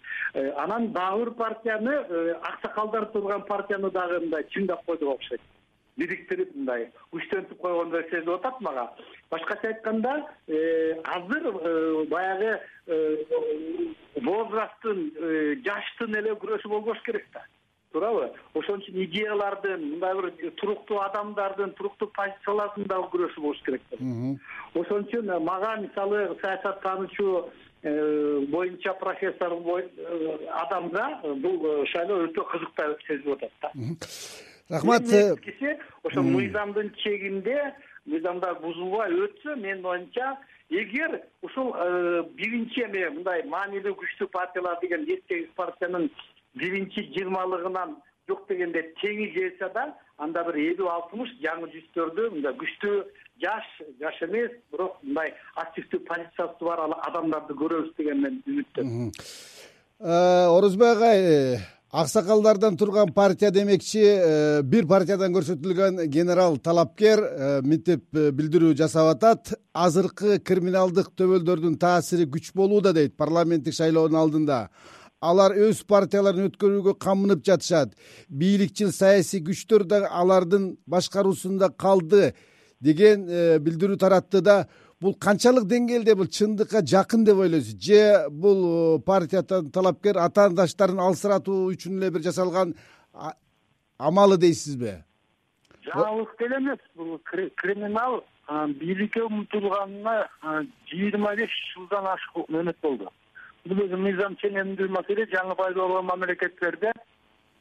Анан 0.65 0.91
дагы 0.93 1.25
бир 1.25 1.31
партияны 1.43 1.95
аксакалдар 2.51 3.07
турган 3.13 3.45
партияны 3.47 3.91
дагы 3.91 4.21
мындай 4.25 4.47
чыңдап 4.55 4.85
койдук 4.87 5.15
окшойт 5.15 5.41
бириктирип 5.99 6.55
мындай 6.55 6.87
күчтөнтүп 7.13 7.61
койгондой 7.63 8.05
сезилип 8.09 8.39
атат 8.39 8.61
мага. 8.65 8.87
Башкача 9.31 9.73
айтканда 9.73 10.15
э, 10.47 10.95
азыр 11.05 11.47
э, 11.51 12.05
баягы 12.11 12.59
э, 12.87 12.99
возрасттын 14.25 15.05
жаштын 15.67 16.19
эле 16.23 16.35
күрөшү 16.41 16.71
болбош 16.73 17.03
керек 17.07 17.27
да. 17.35 17.45
Туурабы? 17.93 18.31
Ошон 18.55 18.83
үчүн 18.83 18.99
идеялардын 19.07 19.85
мындай 19.95 20.15
бир 20.19 20.53
туруктуу 20.61 21.01
адамдардын 21.07 21.73
туруктуу 21.79 22.11
позициялардын 22.17 22.89
дагы 22.91 23.09
күрөшү 23.15 23.45
болуш 23.45 23.63
керек 23.67 23.83
да. 23.93 24.01
Ошон 24.81 25.07
үчүн 25.09 25.33
мага 25.45 25.77
мисалы 25.83 26.29
саясаттануучу 26.43 27.49
боюнча 28.51 28.93
профессор 28.99 29.55
адамга 30.65 31.09
бул 31.45 31.87
шайлоо 31.93 32.27
өтө 32.27 32.45
кызыктуу 32.53 32.97
сезилип 33.07 33.43
атат 33.43 33.53
да 33.63 34.48
рахмат 34.71 35.03
эметкиси 35.03 35.79
ошо 36.05 36.23
мыйзамдын 36.23 36.93
чегинде 37.03 37.59
мыйзамдар 38.07 38.59
бузулбай 38.61 39.13
өтсө 39.13 39.57
менин 39.57 39.85
оюмча 39.85 40.37
эгер 40.71 41.23
ушул 41.43 41.75
э, 41.75 42.25
биринчи 42.37 42.85
эми 42.85 43.07
мындай 43.17 43.45
маанилүү 43.49 43.95
күчтүү 44.03 44.29
партиялар 44.33 44.77
деген 44.83 45.07
жети 45.09 45.25
сегиз 45.29 45.55
партиянын 45.57 46.11
биринчи 46.55 47.07
жыйырмалыгынан 47.15 47.97
жок 48.29 48.45
дегенде 48.49 48.83
теңи 49.01 49.31
келсе 49.33 49.71
да 49.75 49.87
анда 50.19 50.45
бир 50.51 50.61
элүү 50.61 50.91
алтымыш 50.93 51.33
жаңы 51.45 51.71
жүздөрдү 51.73 52.29
мындай 52.37 52.57
күчтүү 52.61 52.99
жаш 53.45 53.73
жаш 54.03 54.21
эмес 54.29 54.53
бирок 54.73 55.01
мындай 55.03 55.33
активдүү 55.65 56.05
позициясы 56.11 56.69
бар 56.69 56.85
адамдарды 57.09 57.57
көрөбүз 57.63 57.97
деген 57.97 58.23
мен 58.27 58.39
үмүттөмүн 58.45 59.11
э, 59.17 60.47
орозбой 60.53 60.93
агай 60.93 61.25
э, 61.25 61.59
аксакалдардан 61.91 62.77
турган 62.77 63.13
партия 63.13 63.51
демекчи 63.51 64.03
э, 64.03 64.63
бир 64.63 64.87
партиядан 64.87 65.33
көрсөтүлгөн 65.33 66.05
генерал 66.13 66.59
талапкер 66.61 67.23
мынтип 67.65 68.05
билдирүү 68.13 68.75
жасап 68.77 69.15
атат. 69.15 69.55
Азыркы 69.73 70.39
криминалдык 70.45 71.15
төбөлдөрдүн 71.17 71.79
таасири 71.81 72.29
күч 72.29 72.53
болууда 72.55 72.93
дейт 72.93 73.17
парламенттик 73.17 73.75
шайлоонун 73.75 74.21
алдында. 74.21 74.69
Алар 75.21 75.57
өз 75.57 75.81
партияларын 75.89 76.51
өткөрүүгө 76.51 76.95
камынып 77.01 77.41
жатышат. 77.47 77.97
Бийликчил 78.29 78.93
саясий 78.93 79.41
күчтөр 79.43 79.87
да 79.89 80.05
алардын 80.13 80.77
башкаруусунда 80.87 81.73
калды 81.73 82.35
деген 82.81 83.27
э, 83.27 83.59
билдирүү 83.59 83.97
таратты 83.99 84.41
да 84.45 84.67
бул 85.01 85.15
канчалык 85.15 85.67
деңгээлде 85.71 86.15
бул 86.19 86.29
чындыкка 86.39 86.83
жакын 86.85 87.25
деп 87.25 87.43
ойлойсуз. 87.45 87.77
Же 87.83 88.29
бул 88.31 88.65
э, 88.97 89.03
партиядан 89.07 89.71
талапкер 89.71 90.19
атаандаштарын 90.25 91.01
алсыратуу 91.01 91.69
үчүн 91.73 92.01
эле 92.01 92.11
бир 92.11 92.25
жасалган 92.27 92.75
амалы 93.99 94.39
дейсизби? 94.39 94.99
Жаңылык 95.87 96.35
деле 96.41 96.59
эмес. 96.59 96.83
Бул 96.97 97.19
криминал 97.29 98.23
бийликке 98.49 99.23
умтулганына 99.23 100.29
жыйырма 100.91 101.35
беш 101.37 101.55
жылдан 101.75 102.07
ашык 102.15 102.49
мөөнөт 102.49 102.79
болду. 102.83 103.11
Бул 103.67 103.85
өзү 103.85 103.99
мыйзам 104.01 104.37
ченемдүү 104.43 104.89
маселе 104.95 105.27
жаңы 105.33 105.57
пайда 105.57 105.81
болгон 105.81 106.07
мамлекеттерде 106.09 106.93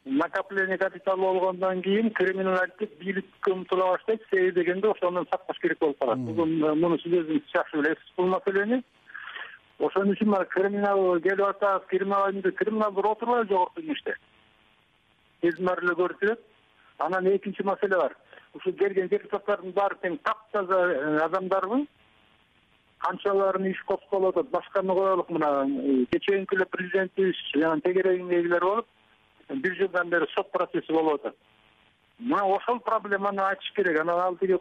накопление 0.08 0.78
капиталы 0.78 1.22
болгондон 1.22 1.82
кийин 1.82 2.12
криминалдик 2.12 2.98
бийликке 3.00 3.52
умтула 3.52 3.92
баштайт 3.92 4.22
себеби 4.30 4.52
дегенде 4.52 4.88
ошондон 4.90 5.28
сакташ 5.32 5.60
керек 5.60 5.80
болуп 5.80 6.00
калат. 6.00 6.18
Муну 6.18 6.98
сиз 7.00 7.14
өзүңүз 7.14 7.52
жакшы 7.54 7.78
билесиз 7.78 8.16
бул 8.18 8.28
маселени. 8.28 8.84
Ошон 9.80 10.12
үчүн 10.12 10.32
мына 10.32 10.46
криминал 10.46 11.20
келип 11.22 11.46
атат 11.46 11.86
криминалдор 11.88 13.12
отурбайбы 13.12 13.48
жогорку 13.50 13.82
кеңеште 13.82 14.16
кезин 15.42 15.66
баары 15.68 15.86
эле 15.86 15.96
көрсөтөт 16.00 16.40
анан 17.06 17.30
экинчи 17.36 17.64
маселе 17.64 17.98
бар. 17.98 18.16
Ушул 18.54 18.74
келген 18.74 19.10
депутаттардын 19.12 19.74
баары 19.76 19.98
тең 20.02 20.18
таптаза 20.24 20.80
э, 20.90 21.18
адамдарбы 21.26 21.86
канчаларын 23.06 23.70
иш 23.70 23.82
козголуп 23.86 24.38
атат. 24.38 24.52
Башканы 24.52 24.96
коелук 24.96 25.30
мына 25.30 25.66
э, 25.68 26.06
кечээинки 26.12 26.56
эле 26.56 26.66
президентибиз 26.66 27.36
тегерегиндегилер 27.84 28.66
болуп 28.66 28.88
бир 29.50 29.76
жылдан 29.76 30.10
бери 30.10 30.26
сот 30.34 30.52
процесси 30.52 30.94
болуп 30.94 31.26
атат. 31.26 31.36
Мына 32.20 32.44
ошол 32.44 32.80
проблеманы 32.80 33.42
ачыш 33.42 33.72
керек. 33.76 34.00
Анан 34.00 34.20
ал 34.20 34.36
тиги 34.38 34.58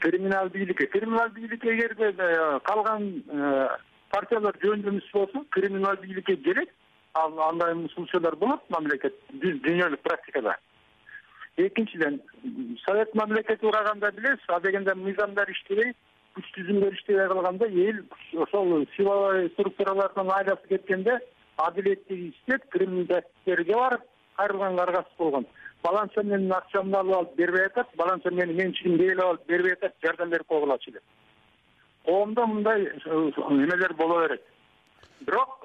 криминал 0.00 0.48
бийликке 0.48 0.86
криминал 0.86 1.28
бийлик 1.30 1.64
эгерде 1.64 2.14
э, 2.16 2.60
калган 2.64 3.22
э, 3.28 3.68
партиялар 4.10 4.56
жөн 4.62 4.82
жөн 4.82 4.94
эмес 4.94 5.10
болсо 5.12 5.44
криминал 5.50 5.96
бийликке 5.96 6.36
келет 6.36 6.70
ал 7.14 7.40
андай 7.48 7.74
случайлар 7.94 8.36
болот 8.36 8.62
мамлекет 8.70 9.14
дүйнөлүк 9.32 10.02
практикада. 10.02 10.56
Экинчиден 11.56 12.20
совет 12.86 13.14
мамлекети 13.14 13.64
ураганда 13.64 14.12
билесиз 14.12 14.48
адегенде 14.48 14.94
мыйзамдар 14.94 15.50
иштебей 15.50 15.92
күч 16.36 16.46
түзүмдөр 16.54 16.94
иштебей 16.94 17.28
калганда 17.28 17.66
эл 17.66 18.00
ошол 18.46 18.86
силовой 18.96 19.50
структуралардан 19.50 20.30
айласы 20.30 20.68
кеткенде 20.68 21.18
адилеттик 21.56 22.34
иштеп 22.34 22.68
криминалдерге 22.70 23.74
барып 23.74 24.02
кайрылганга 24.36 24.82
аргасыз 24.82 25.18
болгон. 25.18 25.46
Баланча 25.82 26.22
менин 26.22 26.52
акчамды 26.52 26.96
алып 26.96 27.16
алып 27.16 27.36
бербей 27.36 27.66
атат 27.66 27.88
баланча 27.96 28.30
менин 28.30 28.56
менчигимди 28.56 29.08
ээлеп 29.08 29.24
алып 29.24 29.46
бербей 29.48 29.72
атат 29.72 29.94
жардам 30.02 30.30
берип 30.30 30.46
койгулачы 30.46 30.92
деп 30.92 31.02
коомдо 32.04 32.46
мындай 32.46 32.84
эмелер 32.84 33.94
боло 33.94 34.20
берет. 34.22 34.42
Бирок 35.20 35.64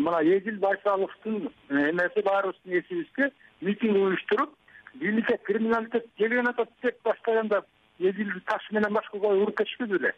мына 0.00 0.22
эдил 0.22 0.58
байсаловдун 0.58 1.50
эмеси 1.68 2.22
баарыбыздын 2.22 2.80
эсибизде 2.80 3.32
митинг 3.60 3.96
уюштуруп 3.96 4.50
бийликке 4.94 5.38
криминалитет 5.44 6.06
келген 6.16 6.48
атат 6.48 6.70
деп 6.82 6.96
баштаганда 7.04 7.64
эдилди 7.98 8.40
таш 8.46 8.70
менен 8.70 8.92
башка 8.94 9.18
коюп 9.18 9.42
уруп 9.42 9.58
кетишпеди 9.58 9.92
беле 9.92 10.14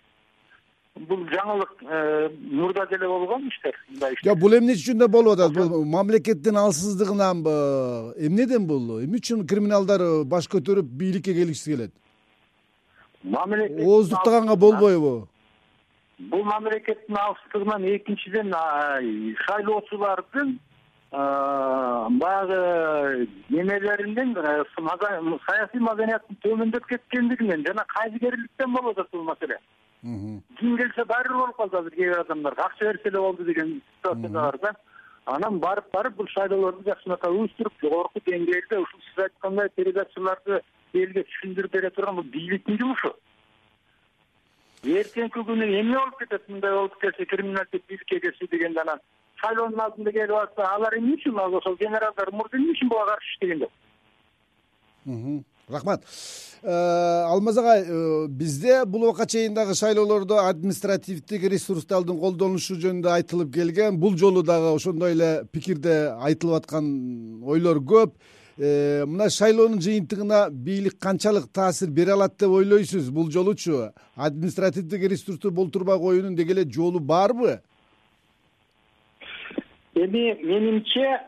бул 0.97 1.27
жаңылык 1.29 1.83
э, 1.83 2.29
мурда 2.51 2.87
деле 2.91 3.09
болгон 3.09 3.49
иштер 3.49 3.77
мындай 3.91 4.17
жок 4.25 4.39
бул 4.41 4.57
эмне 4.57 4.73
үчүн 4.73 4.99
да 4.99 5.09
болуп 5.09 5.37
атат? 5.37 5.53
Бул 5.53 5.85
мамлекеттин 5.85 6.57
алсыздыгынанбы 6.57 8.15
эмнеден 8.17 8.67
бул? 8.67 9.03
Эмне 9.05 9.21
үчүн 9.21 9.47
криминалдар 9.47 10.25
баш 10.25 10.49
көтөрүп 10.49 10.89
бийликке 10.89 11.35
келгиси 11.35 11.75
келет? 11.75 11.93
Мамлекет 13.23 13.85
ооздуктаганга 13.85 14.57
болбойбу? 14.57 15.29
Бул 16.19 16.45
мамлекеттин 16.45 17.17
алсыздыгынан 17.21 17.85
экинчиден 17.97 18.55
шайлоочулардын 19.45 20.59
баягы 21.13 23.29
немелеринден 23.49 24.35
саясий 25.47 25.81
маданияттын 25.81 26.37
төмөндөп 26.43 26.89
кеткендигинен 26.89 27.65
жана 27.69 27.85
кайдыгерликтен 27.93 28.73
болуп 28.73 28.99
атат 28.99 29.13
бул 29.13 29.25
маселе 29.25 29.59
ким 30.07 30.77
келсе 30.79 31.05
баары 31.05 31.29
бир 31.29 31.39
болуп 31.39 31.57
калды 31.57 31.79
азыр 31.79 31.95
кээ 31.95 32.11
бир 32.11 32.21
адамдарга 32.21 32.65
акча 32.65 32.85
берсе 32.85 33.09
эле 33.09 33.21
болду 33.21 33.45
деген 33.45 33.83
ситуацияда 33.97 34.41
бар 34.41 34.59
да 34.63 34.75
анан 35.27 35.59
барып 35.59 35.93
барып 35.93 36.17
бул 36.17 36.29
шайлоолорду 36.35 36.85
жакшынакай 36.87 37.31
уюштуруп 37.31 37.81
жогорку 37.83 38.21
деңгээлде 38.27 38.79
ушул 38.79 39.01
сиз 39.09 39.25
айткандай 39.25 39.69
передачаларды 39.77 40.61
элге 40.95 41.25
түшүндүрүп 41.31 41.73
бере 41.73 41.91
турган 41.91 42.21
бул 42.21 42.29
бийликтин 42.37 42.79
жумушу 42.79 43.13
эртеңки 44.85 45.43
күнү 45.49 45.67
эмне 45.81 45.99
болуп 45.99 46.19
кетет? 46.21 46.49
Мындай 46.49 46.73
болуп 46.79 47.01
келсе 47.01 47.27
криминалитет 47.27 47.83
бийликке 47.89 48.21
келсе 48.21 48.47
дегенде 48.53 48.81
анан 48.81 49.03
шайлоонун 49.43 49.81
алдында 49.81 50.13
келип 50.13 50.37
атса 50.39 50.71
алар 50.75 50.99
эмне 50.99 51.17
үчүн? 51.17 51.41
Ошол 51.59 51.77
генералдар 51.83 52.31
мурда 52.33 52.57
эмне 52.57 52.77
үчүн 52.77 52.89
буга 52.95 53.07
каршы 53.11 53.33
иштеген 53.35 53.59
жок 53.65 53.73
рахмат. 55.69 56.05
Э, 56.63 57.25
алмаз 57.29 57.59
агай 57.59 57.85
э, 57.87 58.27
бизде 58.29 58.85
бул 58.85 59.05
убакка 59.05 59.27
чейин 59.27 59.55
дагы 59.55 59.75
шайлоолордо 59.75 60.49
административдик 60.49 61.45
ресурстардын 61.51 62.19
колдонулушу 62.19 62.75
жөнүндө 62.81 63.13
айтылып 63.13 63.53
келген 63.55 63.99
бул 64.01 64.17
жолу 64.17 64.43
дагы 64.43 64.73
ошондой 64.75 65.13
эле 65.13 65.45
пикирде 65.53 66.15
айтылып 66.17 66.63
аткан 66.63 67.43
ойлор 67.45 67.79
көп. 67.79 68.15
Э, 68.59 69.05
мына 69.05 69.29
шайлоонун 69.29 69.83
жыйынтыгына 69.85 70.49
бийлик 70.51 70.99
канчалык 70.99 71.51
таасир 71.53 71.91
бере 71.91 72.13
алат 72.13 72.39
деп 72.39 72.51
ойлойсуз 72.51 73.11
бул 73.11 73.31
жолучу? 73.31 73.93
Административдик 74.15 75.11
ресурсту 75.11 75.51
болтурбай 75.51 75.99
коюунун 75.99 76.35
деги 76.35 76.53
эле 76.53 76.65
жолу 76.65 77.01
барбы? 77.01 77.61
Эми 79.95 80.35
менимче 80.43 81.21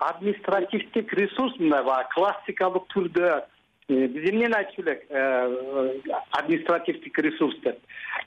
административдик 0.00 1.12
ресурс 1.12 1.58
мындай 1.58 1.84
баягы 1.84 2.08
классикалык 2.14 2.84
түрдө 2.94 3.42
биз 3.88 4.30
эмнени 4.30 4.54
айтчу 4.54 4.82
элек 4.82 5.04
э, 5.10 6.00
административдик 6.30 7.18
ресурс 7.18 7.56
деп 7.64 7.78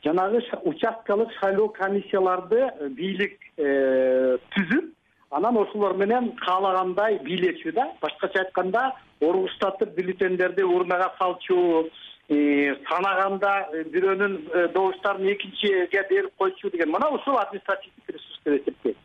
жанагы 0.04 0.42
участкалык 0.64 1.32
шайлоо 1.40 1.70
комиссияларды 1.70 2.60
э, 2.60 2.90
бийлик 2.90 3.40
түзүп 3.58 4.92
анан 5.32 5.58
ошолор 5.58 5.96
менен 5.98 6.34
каалагандай 6.46 7.20
бийлечү 7.24 7.72
да. 7.74 7.90
Башкача 8.02 8.44
айтканда 8.44 8.92
оргустатып 9.22 9.96
бюллетендерди 9.96 10.64
урнага 10.64 11.12
салчу 11.20 11.90
санаганда 12.28 13.56
бирөөнүн 13.94 14.38
добуштарын 14.74 15.34
экинчиге 15.34 16.06
берип 16.10 16.36
койчу 16.38 16.70
деген. 16.72 16.92
Мына 16.92 17.10
ушул 17.10 17.38
административдик 17.40 18.10
ресурс 18.10 18.42
деп 18.46 18.62
эсептейм 18.62 19.05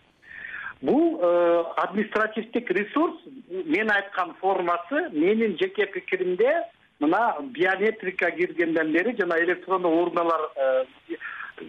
бул 0.83 1.21
э, 1.21 1.65
административдик 1.77 2.71
ресурс 2.71 3.17
мен 3.49 3.91
айткан 3.91 4.35
формасы 4.41 5.09
менин 5.13 5.57
жеке 5.61 5.87
пикиримде 5.87 6.53
мына 7.01 7.37
биометрика 7.41 8.31
киргенден 8.31 8.93
бери 8.93 9.17
жана 9.19 9.39
электрондук 9.45 9.93
урналар 9.93 10.41
э, 10.57 10.85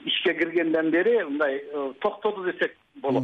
ишке 0.05 0.33
киргенден 0.33 0.91
бери 0.91 1.23
мындай 1.23 1.57
э, 1.57 1.93
токтоду 1.99 2.45
десек 2.51 2.75
болот. 2.95 3.23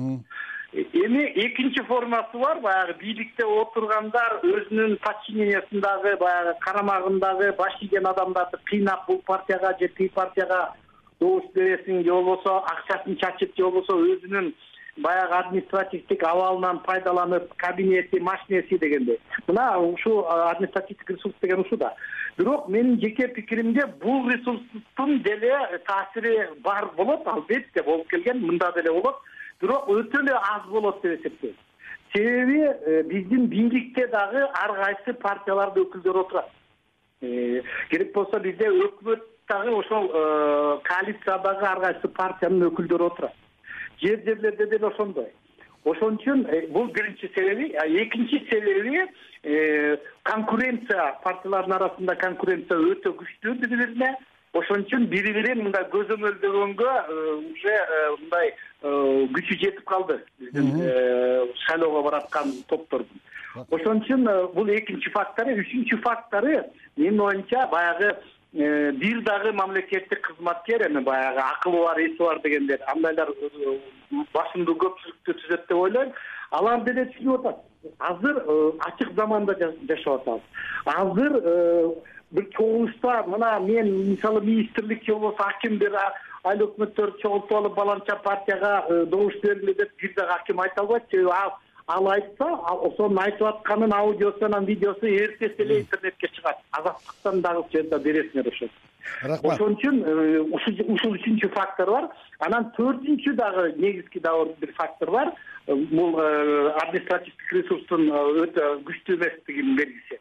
Эми 0.74 1.32
экинчи 1.36 1.82
формасы 1.84 2.38
бар 2.38 2.60
баягы 2.60 2.98
бийликте 3.00 3.46
отургандар 3.46 4.42
өзүнүн 4.44 4.98
подчинениясындагы 5.00 6.18
баягы 6.20 6.58
карамагындагы 6.60 7.54
баш 7.56 7.78
ийген 7.82 8.06
адамдарды 8.06 8.60
кыйнап 8.66 9.08
бул 9.08 9.22
партияга 9.26 9.78
же 9.80 9.88
тиги 9.88 10.10
партияга 10.10 10.74
добуш 11.22 11.46
бересиң 11.56 12.04
же 12.04 12.12
болбосо 12.12 12.58
акчасын 12.74 13.16
чачып 13.16 13.56
же 13.56 13.64
болбосо 13.64 13.96
өзүнүн 13.96 14.52
баягы 14.98 15.36
административдик 15.36 16.24
абалынан 16.24 16.80
пайдаланып 16.86 17.54
кабинети 17.58 18.20
машинеси 18.20 18.78
дегендей 18.78 19.20
мына 19.48 19.78
ушул 19.78 20.26
административдик 20.28 21.10
ресурс 21.10 21.36
деген 21.42 21.62
ушул 21.62 21.78
да. 21.78 21.94
Бирок 22.38 22.68
менин 22.68 23.00
жеке 23.00 23.28
пикиримде 23.28 23.86
бул 24.02 24.30
ресурстун 24.30 25.22
деле 25.24 25.54
таасири 25.88 26.50
бар 26.64 26.90
болот 26.98 27.28
албетте 27.28 27.84
болуп 27.84 28.08
келген 28.08 28.42
мында 28.46 28.72
деле 28.76 28.92
болот. 28.92 29.16
Бирок 29.62 29.88
өтө 29.90 30.22
эле 30.22 30.34
аз 30.34 30.68
болот 30.70 31.02
деп 31.02 31.20
эсептейм. 31.20 31.56
Себеби 32.14 32.62
э, 32.62 33.04
биздин 33.04 33.48
бийликте 33.48 34.08
дагы 34.08 34.46
ар 34.64 34.76
кайсы 34.84 35.14
партиялардын 35.14 35.88
өкүлдөрү 35.88 36.20
отурат. 36.26 36.52
Э, 37.22 37.62
керек 37.90 38.14
болсо 38.14 38.40
бизде 38.40 38.70
өкмөт 38.70 39.26
дагы 39.50 39.74
ошол 39.74 40.08
коалициядагы 40.84 41.66
ар 41.66 41.82
кайсы 41.82 42.08
партиянын 42.08 42.70
өкүлдөрү 42.70 43.12
отурат 43.12 43.47
жер 44.02 44.24
жерлерде 44.26 44.68
деле 44.68 44.88
ошондой. 44.88 45.30
Ошон 45.86 46.18
үчүн 46.18 46.46
бул 46.76 46.88
биринчи 46.92 47.30
себеби 47.36 47.72
экинчи 48.04 48.44
себеби 48.50 49.06
конкуренция 50.24 51.14
партиялардын 51.24 51.78
арасында 51.78 52.16
конкуренция 52.20 52.80
өтө 52.92 53.14
күчтүү 53.22 53.54
бири 53.62 53.78
бирине 53.84 54.16
ошон 54.54 54.84
үчүн 54.86 55.08
бири 55.12 55.34
бирин 55.36 55.64
мындай 55.66 55.86
көзөмөлдөгөнгө 55.92 56.88
э, 56.88 57.18
уже 57.52 57.74
э, 57.74 58.00
мындай 58.22 58.52
э, 58.52 58.92
күчү 59.36 59.60
жетип 59.62 59.84
калды 59.90 60.20
биздин 60.40 60.72
шайлоого 61.66 62.04
бараткан 62.08 62.54
топтордун 62.72 63.22
ошон 63.70 64.02
үчүн 64.02 64.26
бул 64.56 64.72
экинчи 64.74 65.12
фактору 65.14 65.58
үчүнчү 65.64 66.02
фактору 66.06 66.64
менин 66.96 67.22
оюмча 67.28 67.68
баягы 67.74 68.16
бир 68.58 69.22
дагы 69.22 69.52
мамлекеттик 69.54 70.22
кызматкер 70.22 70.88
эми 70.88 71.04
баягы 71.04 71.40
акылы 71.40 71.84
бар 71.86 72.00
эси 72.02 72.18
бар 72.18 72.40
дегендер 72.42 72.82
андайлар 72.88 73.30
басымдуу 74.34 74.76
көпчүлүктү 74.82 75.36
түзөт 75.42 75.68
деп 75.70 75.78
ойлойм. 75.78 76.14
Алар 76.52 76.82
деле 76.88 77.06
түшүнүп 77.12 77.46
атат. 77.46 77.64
Азыр 78.00 78.40
ачык 78.88 79.14
заманда 79.16 79.54
жашап 79.60 80.22
атабыз. 80.22 80.42
Азыр 80.86 81.38
бир 82.32 82.50
чогулушта 82.56 83.24
мына 83.28 83.60
мен 83.60 84.10
мисалы 84.10 84.42
министрлик 84.42 85.04
же 85.04 85.14
болбосо 85.14 85.44
аким 85.48 85.78
бир 85.78 85.94
айыл 86.44 86.66
өкмөттөрдү 86.68 87.22
чогултуп 87.22 87.58
алып 87.58 87.76
баланча 87.76 88.16
партияга 88.24 88.86
э, 88.90 89.06
добуш 89.06 89.36
бергиле 89.44 89.74
деп 89.74 89.92
бир 90.02 90.14
дагы 90.16 90.34
аким 90.34 90.60
айта 90.60 90.82
албайт. 90.82 91.04
Себеби 91.12 91.30
ал 91.32 91.54
айтса 91.88 92.48
ошонун 92.68 93.20
айтып 93.24 93.48
атканын 93.48 93.94
аудиосу 93.94 94.46
анан 94.46 94.66
видеосу 94.66 95.08
эртеси 95.08 95.62
эле 95.62 95.80
интернетке 95.80 96.28
чыгат. 96.28 96.58
Азаттыктан 96.72 97.42
дагы 97.42 97.64
чыгса 97.72 98.00
бересиңер 98.00 98.48
ошону 98.52 98.72
рахмат. 99.24 99.54
Ошон 99.54 99.76
үчүн 99.78 100.02
э, 100.04 100.40
ушул 100.52 101.16
үчүнчү 101.16 101.50
фактор 101.56 101.92
бар. 101.92 102.10
Анан 102.40 102.72
төртүнчү 102.78 103.36
дагы 103.40 103.72
негизги 103.78 104.20
дагы 104.20 104.54
бир 104.60 104.74
фактор 104.76 105.12
бар. 105.12 105.34
Э, 105.68 105.76
бул 105.76 106.20
административдик 106.20 107.54
ресурстун 107.54 108.10
өтө 108.12 108.84
күчтүү 108.84 109.16
эместигинин 109.22 109.80
белгиси. 109.80 110.20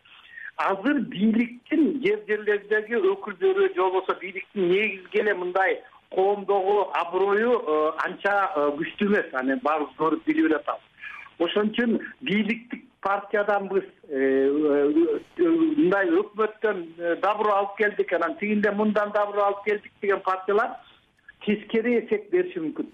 Азыр 0.56 1.02
бийликтин 1.10 2.00
жер 2.04 2.22
жерлердеги 2.28 2.96
өкүлдөрү 2.96 3.72
же 3.74 3.80
болбосо 3.82 4.14
бийликтин 4.20 4.70
негизги 4.70 5.20
эле 5.20 5.34
мындай 5.34 5.80
коомдогу 6.14 6.90
аброю 6.94 7.58
э, 7.58 7.92
анча 8.06 8.52
э, 8.54 8.70
күчтүү 8.78 9.10
эмес 9.10 9.34
аны 9.34 9.58
баарыбыз 9.62 9.98
көрүп 9.98 10.24
билип 10.24 10.46
эле 10.46 10.60
атабыз 10.62 10.92
ошон 11.38 11.70
үчүн 11.72 11.98
бийликтик 12.20 12.84
партияданбыз 13.06 13.86
э, 14.08 14.26
мындай 15.38 16.10
өкмөттөн 16.20 16.82
добро 17.22 17.54
алып 17.60 17.76
келдик 17.78 18.12
анан 18.16 18.36
тигинден 18.40 18.76
мындан 18.78 19.12
добро 19.14 19.44
алып 19.50 19.64
келдик 19.64 19.92
деген 20.02 20.20
партиялар 20.26 20.76
тескери 21.46 21.98
эффект 22.00 22.30
бериши 22.32 22.60
мүмкүн. 22.60 22.90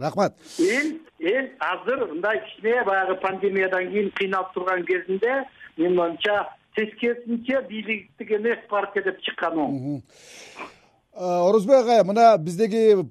Рахмат. 0.00 0.34
Эл 0.58 0.98
эл 1.20 1.48
азыр 1.60 2.06
мындай 2.10 2.42
кичине 2.44 2.82
баягы 2.84 3.14
пандемиядан 3.22 3.90
кийин 3.90 4.10
кыйналып 4.18 4.52
турган 4.54 4.84
кезинде 4.84 5.44
менин 5.76 6.00
оюмча 6.00 6.48
тескерисинче 6.76 7.62
бийликтик 7.68 8.30
эмес 8.30 8.58
партия 8.68 9.04
деп 9.06 9.20
чыккан 9.22 9.58
оң 9.66 10.00
орозбек 11.16 11.76
агай 11.76 12.02
мына 12.02 12.36
биздеги 12.38 12.80
э, 12.90 13.02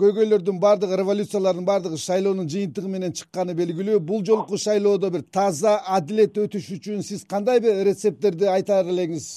көйгөйлөрдүн 0.00 0.58
баардыгы 0.60 0.98
революциялардын 1.00 1.64
баардыгы 1.64 1.96
шайлоонун 1.96 2.48
жыйынтыгы 2.52 2.88
менен 2.88 3.14
чыкканы 3.16 3.54
белгилүү. 3.54 3.98
Бул 4.00 4.24
жолку 4.24 4.58
шайлоодо 4.58 5.10
бир 5.10 5.22
таза 5.32 5.78
адилет 5.96 6.36
өтүш 6.36 6.68
үчүн 6.76 7.02
сиз 7.02 7.24
кандай 7.24 7.60
бир 7.64 7.80
рецепттерди 7.88 8.44
айтаар 8.44 8.92
элеңиз? 8.92 9.28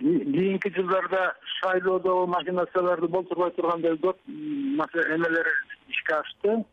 Кийинки 0.00 0.72
жылдарда 0.74 1.34
шайлоодогу 1.60 2.26
махинацияларды 2.26 3.06
болтурбай 3.06 3.52
тургандай 3.54 3.94
көп 4.02 4.18
эмелер 4.26 5.52
ишке 5.88 6.14
ашты. 6.18 6.64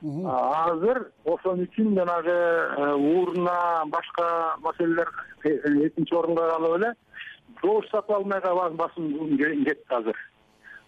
Азыр 0.00 1.10
ошон 1.26 1.60
үчүн 1.66 1.92
жанагы 1.98 2.32
э, 2.32 2.94
урна 2.94 3.84
башка 3.92 4.56
маселелер 4.62 5.12
э, 5.44 5.58
экинчи 5.88 6.14
орунга 6.14 6.48
калып 6.54 6.76
эле 6.78 6.94
добуш 7.62 7.88
сатып 7.90 8.10
алмайга 8.16 8.54
басым 8.70 9.36
кетти 9.64 9.94
азыр. 9.94 10.16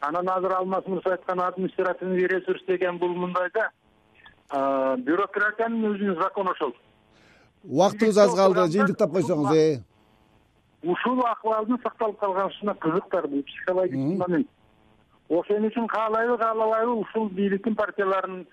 Анан 0.01 0.29
азыр 0.29 0.53
алмаз 0.53 0.87
мырза 0.87 1.13
айткан 1.13 1.41
административный 1.41 2.27
ресурс 2.27 2.63
деген 2.67 2.99
бул 2.99 3.15
мындай 3.15 3.51
да 3.55 4.97
бюрократиянын 4.97 5.93
өзүнүн 5.93 6.23
закону 6.23 6.51
ошол. 6.51 6.75
Убактыбыз 7.65 8.19
аз 8.19 8.35
калды 8.35 8.67
жыйынтыктап 8.73 9.13
койсоңуз 9.13 9.53
э? 9.57 9.83
Ушул 10.83 11.21
акыбалдын 11.27 11.79
сакталып 11.83 12.19
калышына 12.21 12.75
кызыктар 12.75 13.29
бул 13.29 13.43
психологический 13.43 14.17
момент 14.17 14.49
ошон 15.31 15.67
үчүн 15.69 15.87
каалайбы 15.87 16.39
каалабайбы 16.39 16.95
ушул 17.05 17.29
бийликтин 17.29 17.77
партияларынын 17.77 18.47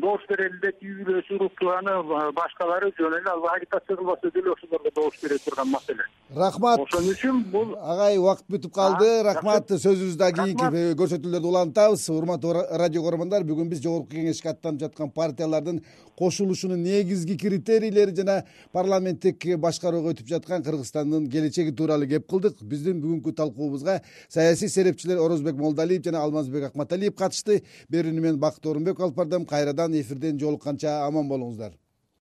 добуш 0.00 0.22
берели 0.28 0.58
деп 0.62 0.80
үй 0.82 1.04
бүлөсү 1.04 1.38
турганы 1.58 1.94
башкалары 2.36 2.90
жөн 2.98 3.18
эле 3.18 3.30
ал 3.30 3.44
агитация 3.52 3.96
кылбаса 3.96 4.30
деле 4.34 4.52
ошолорго 4.52 4.90
добуш 4.94 5.18
бере 5.22 5.38
турган 5.44 5.68
маселе. 5.68 6.04
Рахмат. 6.34 6.80
Ошон 6.80 7.10
үчүн 7.12 7.42
бул 7.52 7.74
агай 7.76 8.18
убакыт 8.18 8.46
бүтүп 8.48 8.72
калды. 8.74 9.22
рахмат. 9.22 9.68
Сөзүбүздү 9.68 10.30
кийинки 10.38 10.94
көрсөтүүлөрдө 11.00 11.50
улантабыз. 11.52 12.08
Урматтуу 12.10 12.54
радио 12.54 13.02
көрөрмандар 13.04 13.44
бүгүн 13.44 13.68
биз 13.68 13.82
жогорку 13.84 14.14
кеңешке 14.14 14.50
аттанып 14.54 14.80
жаткан 14.80 15.10
партиялардын 15.10 15.82
кошулушунун 16.16 16.82
негизги 16.82 17.36
критерийлери 17.36 18.14
жана 18.16 18.44
парламенттик 18.72 19.56
башкарууга 19.58 20.14
өтүп 20.14 20.28
жаткан 20.28 20.62
кыргызстандын 20.62 21.28
келечеги 21.28 21.74
тууралуу 21.76 22.08
кеп 22.08 22.28
кылдык. 22.30 22.62
Биздин 22.62 23.02
бүгүнкү 23.02 23.34
талкуубузга 23.34 24.00
саясий 24.28 24.68
серепчилер 24.68 25.18
орозбек 25.18 25.56
молдалиев 25.56 26.04
жана 26.04 26.22
алмазбек 26.24 26.70
акматалиев 26.70 27.14
катышты. 27.14 27.62
Берүүнү 27.90 28.20
мен 28.20 28.38
бакыт 28.38 28.66
орунбеков 28.66 29.04
алып 29.10 29.16
бардым 29.16 29.46
кайрадан 29.74 29.94
эфирден 30.00 30.38
жолукканча 30.38 31.04
аман 31.06 31.28
болуңуздар 31.28 31.72